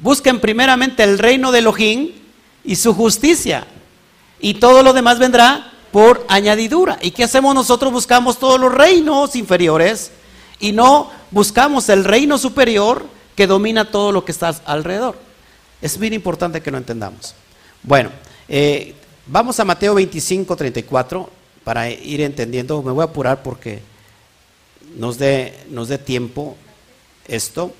[0.00, 2.12] busquen primeramente el reino de Elohim
[2.64, 3.66] y su justicia,
[4.40, 6.98] y todo lo demás vendrá por añadidura.
[7.00, 7.92] ¿Y qué hacemos nosotros?
[7.92, 10.10] Buscamos todos los reinos inferiores
[10.60, 15.18] y no buscamos el reino superior que domina todo lo que está alrededor.
[15.80, 17.34] Es bien importante que lo entendamos.
[17.82, 18.10] Bueno,
[18.48, 18.94] eh,
[19.26, 21.37] vamos a Mateo 25, 34
[21.68, 23.80] para ir entendiendo, me voy a apurar porque
[24.96, 26.56] nos dé, nos dé tiempo
[27.26, 27.74] esto.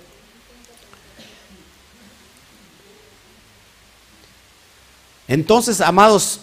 [5.27, 6.41] Entonces, amados,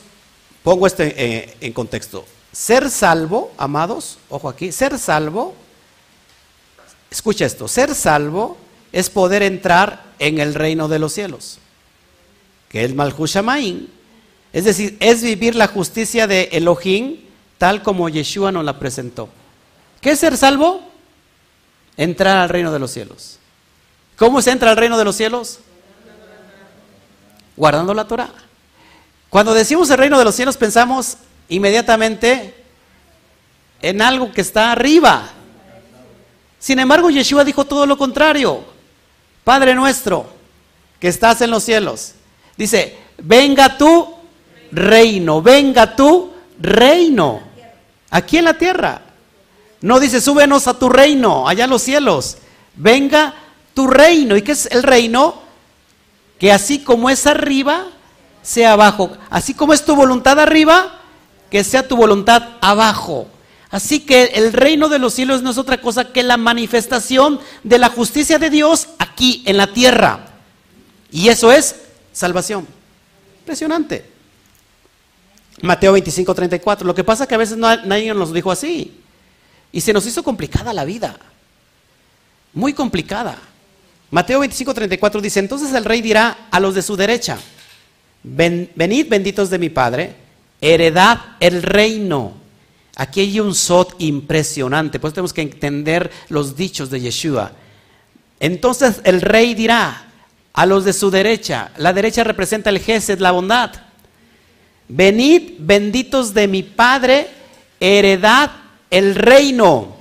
[0.63, 2.25] pongo esto en, contexto.
[2.51, 5.53] Ser salvo, amados, ojo aquí, ser salvo,
[7.11, 8.57] escucha esto, ser salvo
[8.91, 11.59] es poder entrar en el reino de los cielos,
[12.69, 13.87] que es Malhushamain.
[14.51, 17.24] Es decir, es vivir la justicia de Elohim
[17.57, 19.29] tal como Yeshua nos la presentó.
[20.01, 20.81] ¿Qué es ser salvo?
[21.97, 23.39] Entrar al reino de los cielos.
[24.17, 25.59] ¿Cómo se entra al reino de los cielos?
[27.55, 28.29] Guardando la Torah.
[29.29, 31.17] Cuando decimos el reino de los cielos pensamos
[31.49, 32.53] inmediatamente
[33.81, 35.29] en algo que está arriba.
[36.59, 38.63] Sin embargo, Yeshua dijo todo lo contrario.
[39.43, 40.27] Padre nuestro,
[40.99, 42.13] que estás en los cielos.
[42.57, 44.15] Dice, venga tu
[44.71, 47.41] reino, venga tu reino.
[48.09, 49.01] Aquí en la tierra.
[49.81, 52.37] No dice, súbenos a tu reino, allá en los cielos.
[52.75, 53.35] Venga
[53.73, 54.35] tu reino.
[54.35, 55.41] ¿Y qué es el reino?
[56.39, 57.87] Que así como es arriba,
[58.41, 59.11] sea abajo.
[59.29, 60.99] Así como es tu voluntad arriba,
[61.51, 63.27] que sea tu voluntad abajo.
[63.69, 67.77] Así que el reino de los cielos no es otra cosa que la manifestación de
[67.77, 70.27] la justicia de Dios aquí en la tierra.
[71.11, 71.75] Y eso es
[72.13, 72.67] salvación.
[73.39, 74.14] Impresionante.
[75.61, 76.85] Mateo 25, 34.
[76.85, 78.99] Lo que pasa es que a veces nadie nos dijo así.
[79.71, 81.17] Y se nos hizo complicada la vida.
[82.53, 83.37] Muy complicada.
[84.11, 87.37] Mateo 25, 34 dice, entonces el rey dirá a los de su derecha,
[88.23, 90.15] venid benditos de mi Padre,
[90.61, 92.45] heredad el reino
[92.95, 97.51] Aquí hay un sot impresionante, pues tenemos que entender los dichos de Yeshua.
[98.39, 100.05] Entonces el rey dirá
[100.53, 103.71] a los de su derecha, la derecha representa el Gesed, la bondad.
[104.87, 107.27] Venid benditos de mi Padre,
[107.79, 108.51] heredad
[108.91, 109.95] el reino,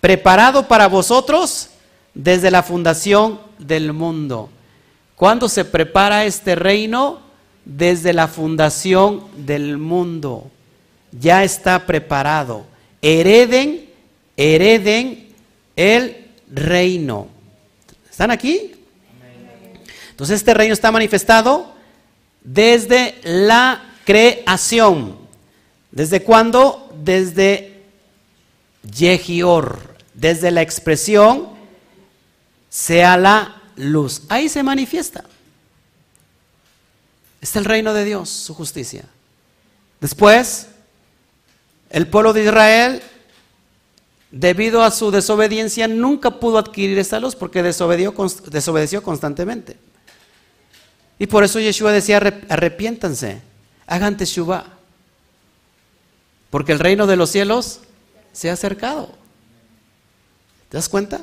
[0.00, 1.70] preparado para vosotros
[2.14, 4.50] desde la fundación del mundo.
[5.16, 7.20] ¿Cuándo se prepara este reino?
[7.64, 10.50] Desde la fundación del mundo
[11.12, 12.66] ya está preparado.
[13.00, 13.88] Hereden,
[14.36, 15.28] hereden
[15.76, 17.28] el reino.
[18.10, 18.72] ¿Están aquí?
[20.10, 21.72] Entonces este reino está manifestado
[22.42, 25.18] desde la creación.
[25.90, 26.92] ¿Desde cuándo?
[27.02, 27.82] Desde
[28.82, 31.50] Yehior, desde la expresión
[32.68, 34.22] sea la luz.
[34.28, 35.24] Ahí se manifiesta.
[37.40, 39.04] Está el reino de Dios, su justicia.
[40.00, 40.68] Después
[41.92, 43.02] el pueblo de Israel,
[44.30, 49.76] debido a su desobediencia, nunca pudo adquirir esa luz porque desobedeció, constantemente.
[51.18, 52.16] Y por eso Yeshua decía,
[52.48, 53.42] arrepiéntanse,
[53.86, 54.66] hagan teshuva,
[56.50, 57.80] porque el reino de los cielos
[58.32, 59.14] se ha acercado.
[60.68, 61.20] ¿Te das cuenta?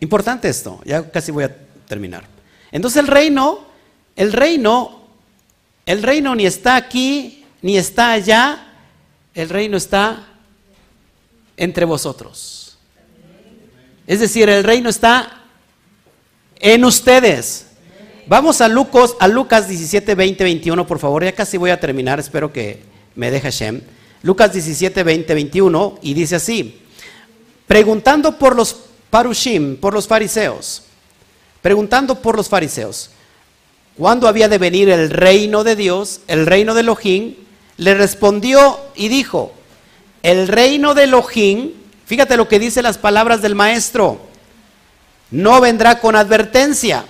[0.00, 2.24] Importante esto, ya casi voy a terminar.
[2.70, 3.66] Entonces el reino,
[4.14, 5.02] el reino,
[5.86, 8.74] el reino ni está aquí, ni está allá,
[9.34, 10.26] el reino está
[11.56, 12.78] entre vosotros.
[14.06, 15.42] Es decir, el reino está
[16.56, 17.67] en ustedes.
[18.28, 21.24] Vamos a Lucas, a Lucas 17, 20, 21, por favor.
[21.24, 22.82] Ya casi voy a terminar, espero que
[23.14, 23.80] me deje Shem.
[24.22, 26.82] Lucas 17, 20, 21, y dice así:
[27.66, 28.76] Preguntando por los
[29.10, 30.82] parushim, por los fariseos,
[31.62, 33.10] preguntando por los fariseos,
[33.96, 37.34] ¿cuándo había de venir el reino de Dios, el reino de Elohim?
[37.78, 39.52] le respondió y dijo,
[40.22, 41.72] el reino de Elohim,
[42.04, 44.20] fíjate lo que dice las palabras del maestro,
[45.30, 47.04] no vendrá con advertencia,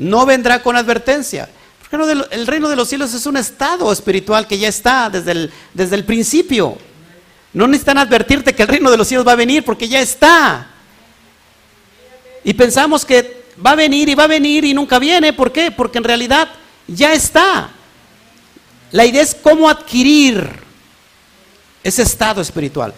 [0.00, 1.48] no vendrá con advertencia.
[1.78, 5.52] Porque el reino de los cielos es un estado espiritual que ya está desde el,
[5.74, 6.78] desde el principio.
[7.52, 10.68] No necesitan advertirte que el reino de los cielos va a venir porque ya está.
[12.44, 15.32] Y pensamos que va a venir y va a venir y nunca viene.
[15.34, 15.70] ¿Por qué?
[15.70, 16.48] Porque en realidad
[16.86, 17.70] ya está.
[18.92, 20.48] La idea es cómo adquirir
[21.84, 22.94] ese estado espiritual.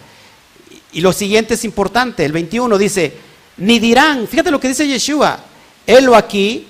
[0.93, 3.17] Y lo siguiente es importante, el 21 dice,
[3.57, 5.39] ni dirán, fíjate lo que dice Yeshua,
[5.87, 6.67] helo aquí,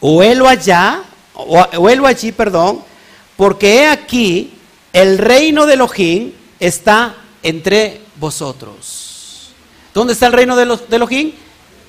[0.00, 1.02] o helo allá,
[1.34, 2.82] o, o allí, perdón,
[3.36, 4.54] porque he aquí,
[4.92, 9.50] el reino de Elohim está entre vosotros.
[9.92, 11.32] ¿Dónde está el reino de, de Elohim?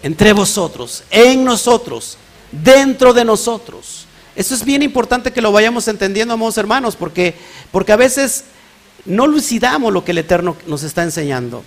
[0.04, 2.18] Entre vosotros, en nosotros,
[2.52, 4.06] dentro de nosotros.
[4.36, 7.34] Eso es bien importante que lo vayamos entendiendo, amados hermanos, porque,
[7.72, 8.46] porque a veces
[9.06, 11.64] no lucidamos lo que el Eterno nos está enseñando.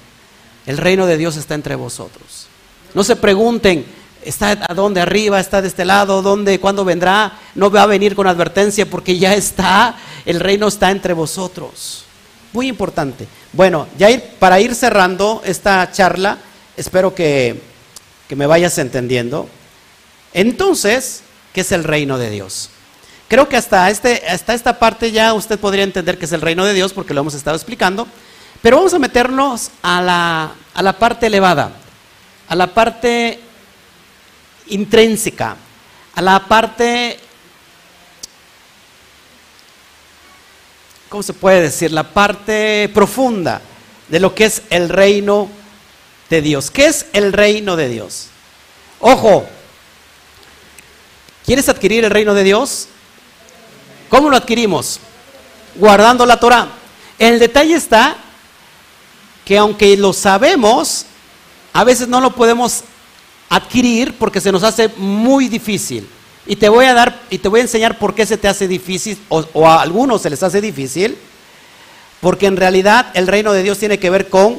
[0.67, 2.47] El reino de Dios está entre vosotros.
[2.95, 3.85] No se pregunten,
[4.25, 5.01] ¿está a dónde?
[5.01, 5.41] ¿Arriba?
[5.41, 6.23] ¿Está de este lado?
[6.23, 6.61] ¿Dónde?
[6.61, 7.39] ¿Cuándo vendrá?
[7.55, 9.97] No va a venir con advertencia porque ya está,
[10.27, 12.05] el reino está entre vosotros.
[12.53, 13.27] Muy importante.
[13.53, 14.09] Bueno, ya
[14.39, 16.39] para ir cerrando esta charla,
[16.77, 17.61] espero que,
[18.29, 19.49] que me vayas entendiendo.
[20.33, 22.71] Entonces, ¿Qué es el reino de Dios.
[23.29, 26.65] Creo que hasta, este, hasta esta parte ya usted podría entender que es el reino
[26.65, 28.07] de Dios porque lo hemos estado explicando.
[28.63, 31.73] Pero vamos a meternos a la, a la parte elevada,
[32.49, 33.41] a la parte
[34.71, 35.57] intrínseca,
[36.15, 37.19] a la parte,
[41.09, 41.93] ¿cómo se puede decir?
[41.93, 43.61] La parte profunda
[44.09, 45.49] de lo que es el reino
[46.29, 46.71] de Dios.
[46.71, 48.29] ¿Qué es el reino de Dios?
[49.01, 49.47] Ojo,
[51.51, 52.87] ¿Quieres adquirir el reino de Dios?
[54.09, 55.01] ¿Cómo lo adquirimos?
[55.75, 56.69] Guardando la Torah.
[57.19, 58.17] El detalle está
[59.45, 61.07] que aunque lo sabemos,
[61.73, 62.85] a veces no lo podemos
[63.51, 66.09] adquirir porque se nos hace muy difícil.
[66.47, 68.67] Y te voy a dar y te voy a enseñar por qué se te hace
[68.67, 71.19] difícil o, o a algunos se les hace difícil.
[72.21, 74.59] Porque en realidad el reino de Dios tiene que ver con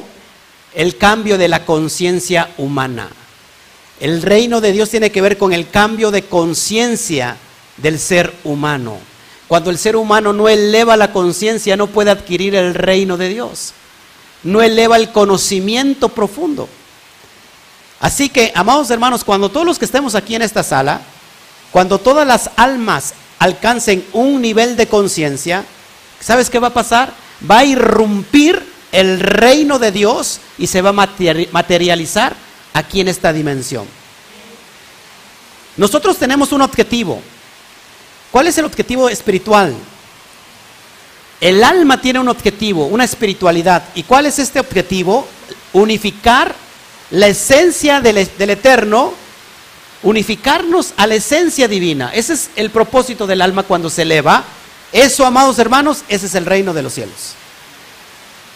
[0.74, 3.08] el cambio de la conciencia humana.
[3.98, 7.36] El reino de Dios tiene que ver con el cambio de conciencia
[7.76, 8.98] del ser humano.
[9.48, 13.72] Cuando el ser humano no eleva la conciencia, no puede adquirir el reino de Dios.
[14.42, 16.68] No eleva el conocimiento profundo.
[18.02, 21.00] Así que, amados hermanos, cuando todos los que estemos aquí en esta sala,
[21.70, 25.64] cuando todas las almas alcancen un nivel de conciencia,
[26.20, 27.14] ¿sabes qué va a pasar?
[27.48, 30.92] Va a irrumpir el reino de Dios y se va a
[31.52, 32.34] materializar
[32.74, 33.86] aquí en esta dimensión.
[35.76, 37.22] Nosotros tenemos un objetivo.
[38.32, 39.76] ¿Cuál es el objetivo espiritual?
[41.40, 43.84] El alma tiene un objetivo, una espiritualidad.
[43.94, 45.28] ¿Y cuál es este objetivo?
[45.72, 46.61] Unificar
[47.12, 49.12] la esencia del, del, eterno,
[50.02, 52.10] unificarnos a la esencia divina.
[52.12, 54.44] Ese es el propósito del alma cuando se eleva.
[54.92, 57.34] Eso, amados hermanos, ese es el reino de los cielos.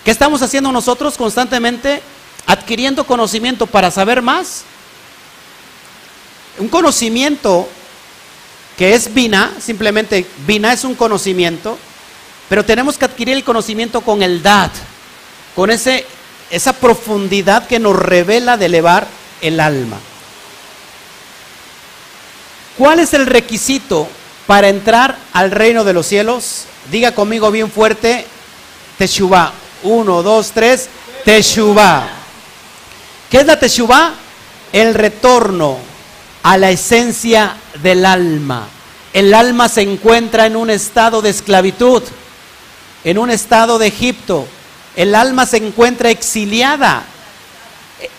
[0.04, 2.02] ¿Qué estamos haciendo nosotros constantemente?
[2.46, 4.64] Adquiriendo conocimiento para saber más.
[6.58, 7.68] Un conocimiento
[8.78, 11.78] que es vina, simplemente vina es un conocimiento,
[12.48, 14.70] pero tenemos que adquirir el conocimiento con el dad,
[15.54, 16.06] con ese,
[16.50, 19.06] esa profundidad que nos revela de elevar
[19.40, 19.98] el alma.
[22.78, 24.06] ¿Cuál es el requisito
[24.46, 26.64] para entrar al reino de los cielos?
[26.90, 28.26] Diga conmigo bien fuerte,
[28.98, 29.52] Teshuvah.
[29.82, 30.88] Uno, dos, tres.
[31.24, 32.08] Teshuvah.
[33.30, 34.14] ¿Qué es la Teshuvah?
[34.72, 35.78] El retorno
[36.42, 38.68] a la esencia del alma.
[39.12, 42.02] El alma se encuentra en un estado de esclavitud,
[43.04, 44.46] en un estado de Egipto.
[44.96, 47.04] El alma se encuentra exiliada,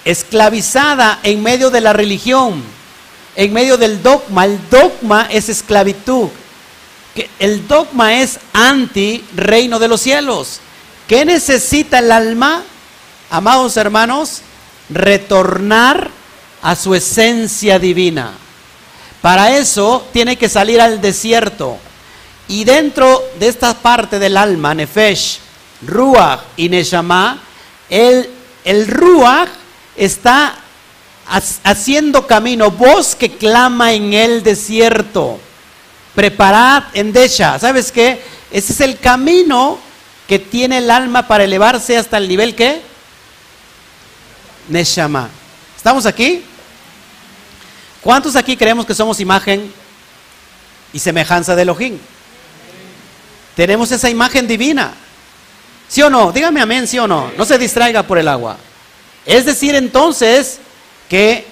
[0.06, 2.64] esclavizada en medio de la religión,
[3.36, 4.46] en medio del dogma.
[4.46, 6.30] El dogma es esclavitud.
[7.40, 10.60] El dogma es anti reino de los cielos.
[11.08, 12.64] ¿Qué necesita el alma,
[13.32, 14.42] amados hermanos?
[14.90, 16.12] Retornar
[16.62, 18.34] a su esencia divina.
[19.22, 21.78] Para eso tiene que salir al desierto.
[22.48, 25.40] Y dentro de esta parte del alma, Nefesh,
[25.86, 27.40] Ruach y Neshama,
[27.90, 28.30] el,
[28.64, 29.50] el Ruach
[29.96, 30.56] está
[31.64, 35.40] haciendo camino, voz que clama en el desierto.
[36.16, 37.60] Preparad en Desha.
[37.60, 38.22] ¿Sabes qué?
[38.50, 39.78] Ese es el camino
[40.28, 42.82] que tiene el alma para elevarse hasta el nivel que
[44.70, 45.30] Neshama.
[45.76, 46.44] ¿Estamos aquí?
[48.02, 49.72] ¿Cuántos aquí creemos que somos imagen
[50.94, 51.98] y semejanza de Elohim?
[53.56, 54.94] Tenemos esa imagen divina.
[55.90, 56.32] ¿Sí o no?
[56.32, 57.32] Dígame amén, sí o no.
[57.38, 58.58] No se distraiga por el agua.
[59.26, 60.60] Es decir, entonces,
[61.10, 61.46] que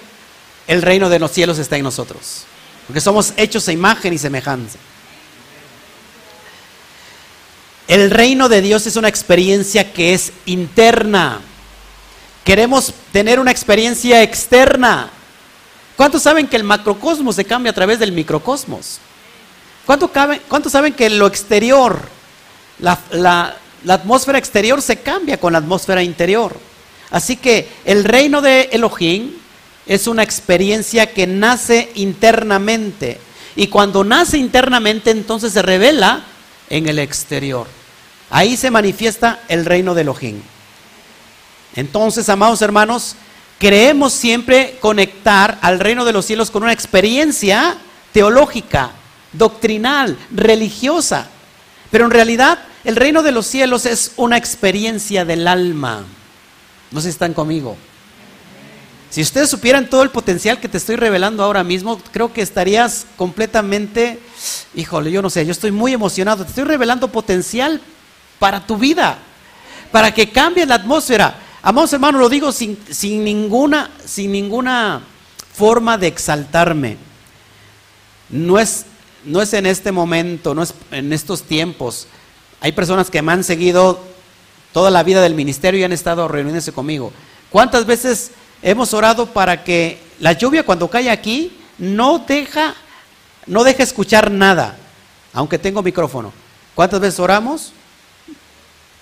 [0.66, 2.44] el reino de los cielos está en nosotros.
[2.86, 4.78] Porque somos hechos a imagen y semejanza.
[7.88, 11.40] El reino de Dios es una experiencia que es interna.
[12.44, 15.10] Queremos tener una experiencia externa.
[15.96, 18.98] ¿Cuántos saben que el macrocosmos se cambia a través del microcosmos?
[19.86, 22.00] ¿Cuántos saben que lo exterior,
[22.80, 23.56] la, la
[23.94, 26.58] atmósfera exterior se cambia con la atmósfera interior?
[27.10, 29.32] Así que el reino de Elohim
[29.86, 33.20] es una experiencia que nace internamente.
[33.54, 36.24] Y cuando nace internamente, entonces se revela
[36.68, 37.66] en el exterior.
[38.30, 40.42] Ahí se manifiesta el reino de Elohim.
[41.76, 43.14] Entonces, amados hermanos,
[43.58, 47.76] creemos siempre conectar al reino de los cielos con una experiencia
[48.12, 48.90] teológica,
[49.32, 51.28] doctrinal, religiosa.
[51.90, 56.04] Pero en realidad, el reino de los cielos es una experiencia del alma.
[56.92, 57.76] No sé si están conmigo.
[59.10, 63.04] Si ustedes supieran todo el potencial que te estoy revelando ahora mismo, creo que estarías
[63.16, 64.20] completamente,
[64.76, 66.44] híjole, yo no sé, yo estoy muy emocionado.
[66.44, 67.80] Te estoy revelando potencial
[68.38, 69.18] para tu vida,
[69.90, 71.40] para que cambie la atmósfera.
[71.62, 75.02] Amados hermanos, lo digo sin, sin, ninguna, sin ninguna
[75.52, 76.98] forma de exaltarme.
[78.30, 78.86] No es,
[79.24, 82.06] no es en este momento, no es en estos tiempos.
[82.60, 84.00] Hay personas que me han seguido
[84.72, 87.12] toda la vida del ministerio y han estado reuniéndose conmigo.
[87.50, 88.32] ¿Cuántas veces
[88.62, 92.74] hemos orado para que la lluvia cuando cae aquí no deja,
[93.46, 94.76] no deja escuchar nada,
[95.32, 96.32] aunque tengo micrófono?
[96.74, 97.72] ¿Cuántas veces oramos?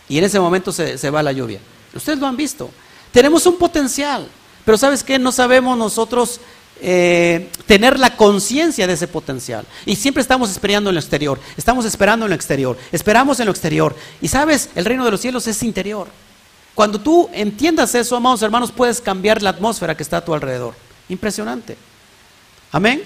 [0.09, 1.61] Y en ese momento se, se va la lluvia.
[1.94, 2.70] Ustedes lo han visto.
[3.11, 4.28] Tenemos un potencial,
[4.64, 5.18] pero ¿sabes qué?
[5.18, 6.40] No sabemos nosotros
[6.81, 9.64] eh, tener la conciencia de ese potencial.
[9.87, 13.53] Y siempre estamos esperando en lo exterior, estamos esperando en lo exterior, esperamos en lo
[13.53, 13.95] exterior.
[14.20, 16.09] Y sabes, el reino de los cielos es interior.
[16.75, 20.75] Cuando tú entiendas eso, amados hermanos, puedes cambiar la atmósfera que está a tu alrededor.
[21.09, 21.77] Impresionante.
[22.72, 23.03] Amén.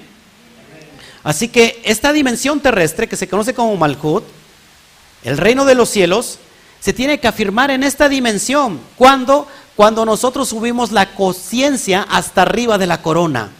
[1.22, 4.24] Así que esta dimensión terrestre que se conoce como Malkut,
[5.24, 6.38] el reino de los cielos,
[6.80, 8.80] se tiene que afirmar en esta dimensión.
[8.96, 9.46] ¿Cuándo?
[9.76, 13.50] Cuando nosotros subimos la conciencia hasta arriba de la corona,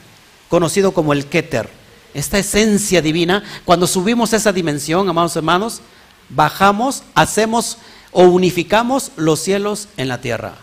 [0.48, 1.68] conocido como el Keter.
[2.14, 5.80] Esta esencia divina, cuando subimos esa dimensión, amados hermanos,
[6.28, 7.78] bajamos, hacemos
[8.12, 10.54] o unificamos los cielos en la tierra.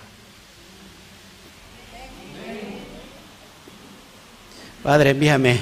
[4.83, 5.59] Padre, envíame,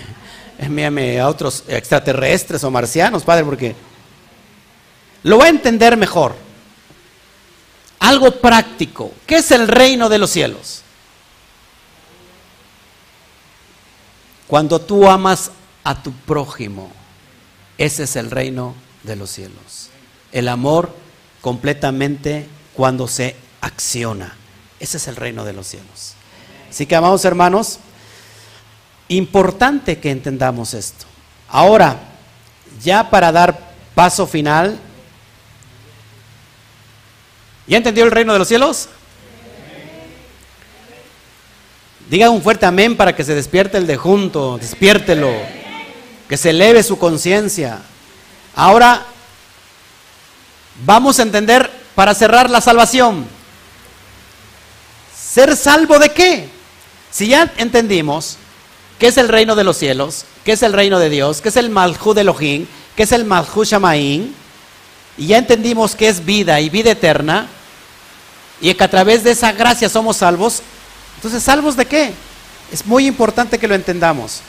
[0.59, 3.75] envíame a otros extraterrestres o marcianos, Padre, porque
[5.23, 6.35] lo va a entender mejor.
[7.99, 9.13] Algo práctico.
[9.25, 10.82] ¿Qué es el reino de los cielos?
[14.53, 15.49] Cuando tú amas
[15.83, 16.91] a tu prójimo,
[17.79, 19.89] ese es el reino de los cielos.
[20.31, 20.95] El amor
[21.41, 24.35] completamente cuando se acciona.
[24.79, 26.13] Ese es el reino de los cielos.
[26.69, 27.79] Así que, amados hermanos,
[29.07, 31.07] importante que entendamos esto.
[31.49, 31.97] Ahora,
[32.79, 34.79] ya para dar paso final,
[37.65, 38.87] ¿ya entendió el reino de los cielos?
[42.13, 45.33] Diga un fuerte amén para que se despierte el de junto, despiértelo,
[46.29, 47.79] que se eleve su conciencia.
[48.55, 49.07] Ahora
[50.85, 53.25] Vamos a entender para cerrar la salvación.
[55.15, 56.49] ¿Ser salvo de qué?
[57.11, 58.37] Si ya entendimos
[58.97, 61.57] qué es el reino de los cielos, qué es el reino de Dios, qué es
[61.57, 64.35] el Malhud Elohim, qué es el Malhud Shamaín,
[65.17, 67.47] y ya entendimos qué es vida y vida eterna,
[68.59, 70.63] y que a través de esa gracia somos salvos,
[71.23, 72.13] entonces, ¿salvos de qué?
[72.71, 74.41] Es muy importante que lo entendamos.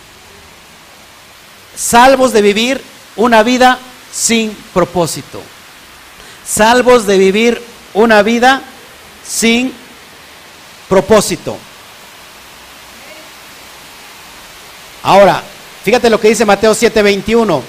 [1.77, 2.83] Salvos de vivir
[3.17, 3.79] una vida
[4.13, 5.41] sin propósito
[6.47, 7.63] salvos de vivir
[7.95, 8.63] una vida
[9.27, 9.73] sin
[10.89, 11.57] propósito.
[15.03, 15.43] Ahora,
[15.83, 17.63] fíjate lo que dice Mateo 7:21.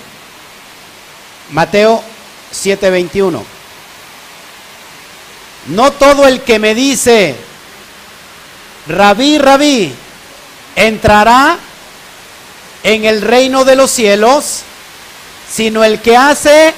[1.52, 2.04] Mateo
[2.52, 3.44] 7:21.
[5.68, 7.36] No todo el que me dice,
[8.88, 9.94] rabí, rabí,
[10.76, 11.58] entrará
[12.84, 14.62] en el reino de los cielos,
[15.52, 16.74] sino el que hace,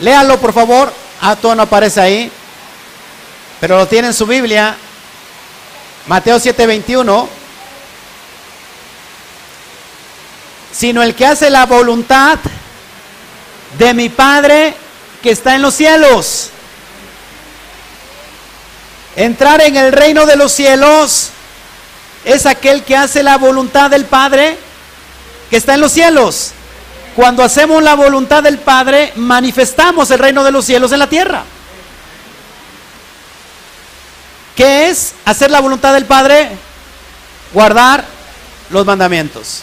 [0.00, 2.32] léalo por favor, Ah, todo no aparece ahí.
[3.60, 4.76] Pero lo tiene en su Biblia.
[6.06, 7.28] Mateo 7:21.
[10.72, 12.38] Sino el que hace la voluntad
[13.78, 14.74] de mi Padre
[15.22, 16.50] que está en los cielos.
[19.16, 21.30] Entrar en el reino de los cielos
[22.24, 24.58] es aquel que hace la voluntad del Padre
[25.50, 26.52] que está en los cielos.
[27.16, 31.44] Cuando hacemos la voluntad del Padre, manifestamos el reino de los cielos en la tierra.
[34.54, 36.50] ¿Qué es hacer la voluntad del Padre?
[37.52, 38.04] Guardar
[38.70, 39.62] los mandamientos.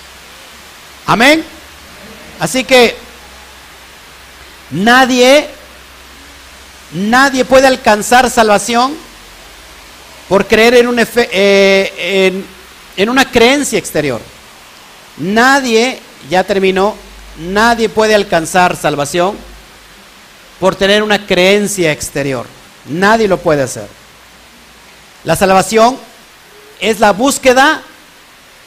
[1.05, 1.45] Amén.
[2.39, 2.97] Así que
[4.71, 5.47] nadie,
[6.91, 9.04] nadie puede alcanzar salvación
[10.29, 12.43] por creer eh,
[12.97, 14.21] en una creencia exterior.
[15.17, 15.99] Nadie,
[16.29, 16.95] ya terminó,
[17.37, 19.35] Nadie puede alcanzar salvación
[20.59, 22.45] por tener una creencia exterior.
[22.85, 23.87] Nadie lo puede hacer.
[25.25, 25.97] La salvación
[26.79, 27.81] es la búsqueda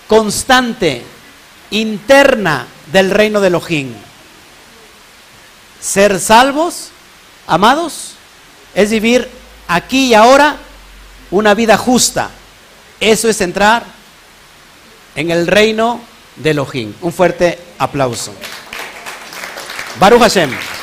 [0.06, 1.02] constante,
[1.70, 3.94] interna del reino de Elohim.
[5.80, 6.90] Ser salvos,
[7.46, 8.14] amados,
[8.74, 9.28] es vivir
[9.66, 10.56] aquí y ahora
[11.30, 12.30] una vida justa.
[13.00, 13.84] Eso es entrar
[15.14, 16.00] en el reino
[16.36, 16.94] de Elohim.
[17.00, 18.32] Un fuerte aplauso.
[19.98, 20.77] Baruch Hashem.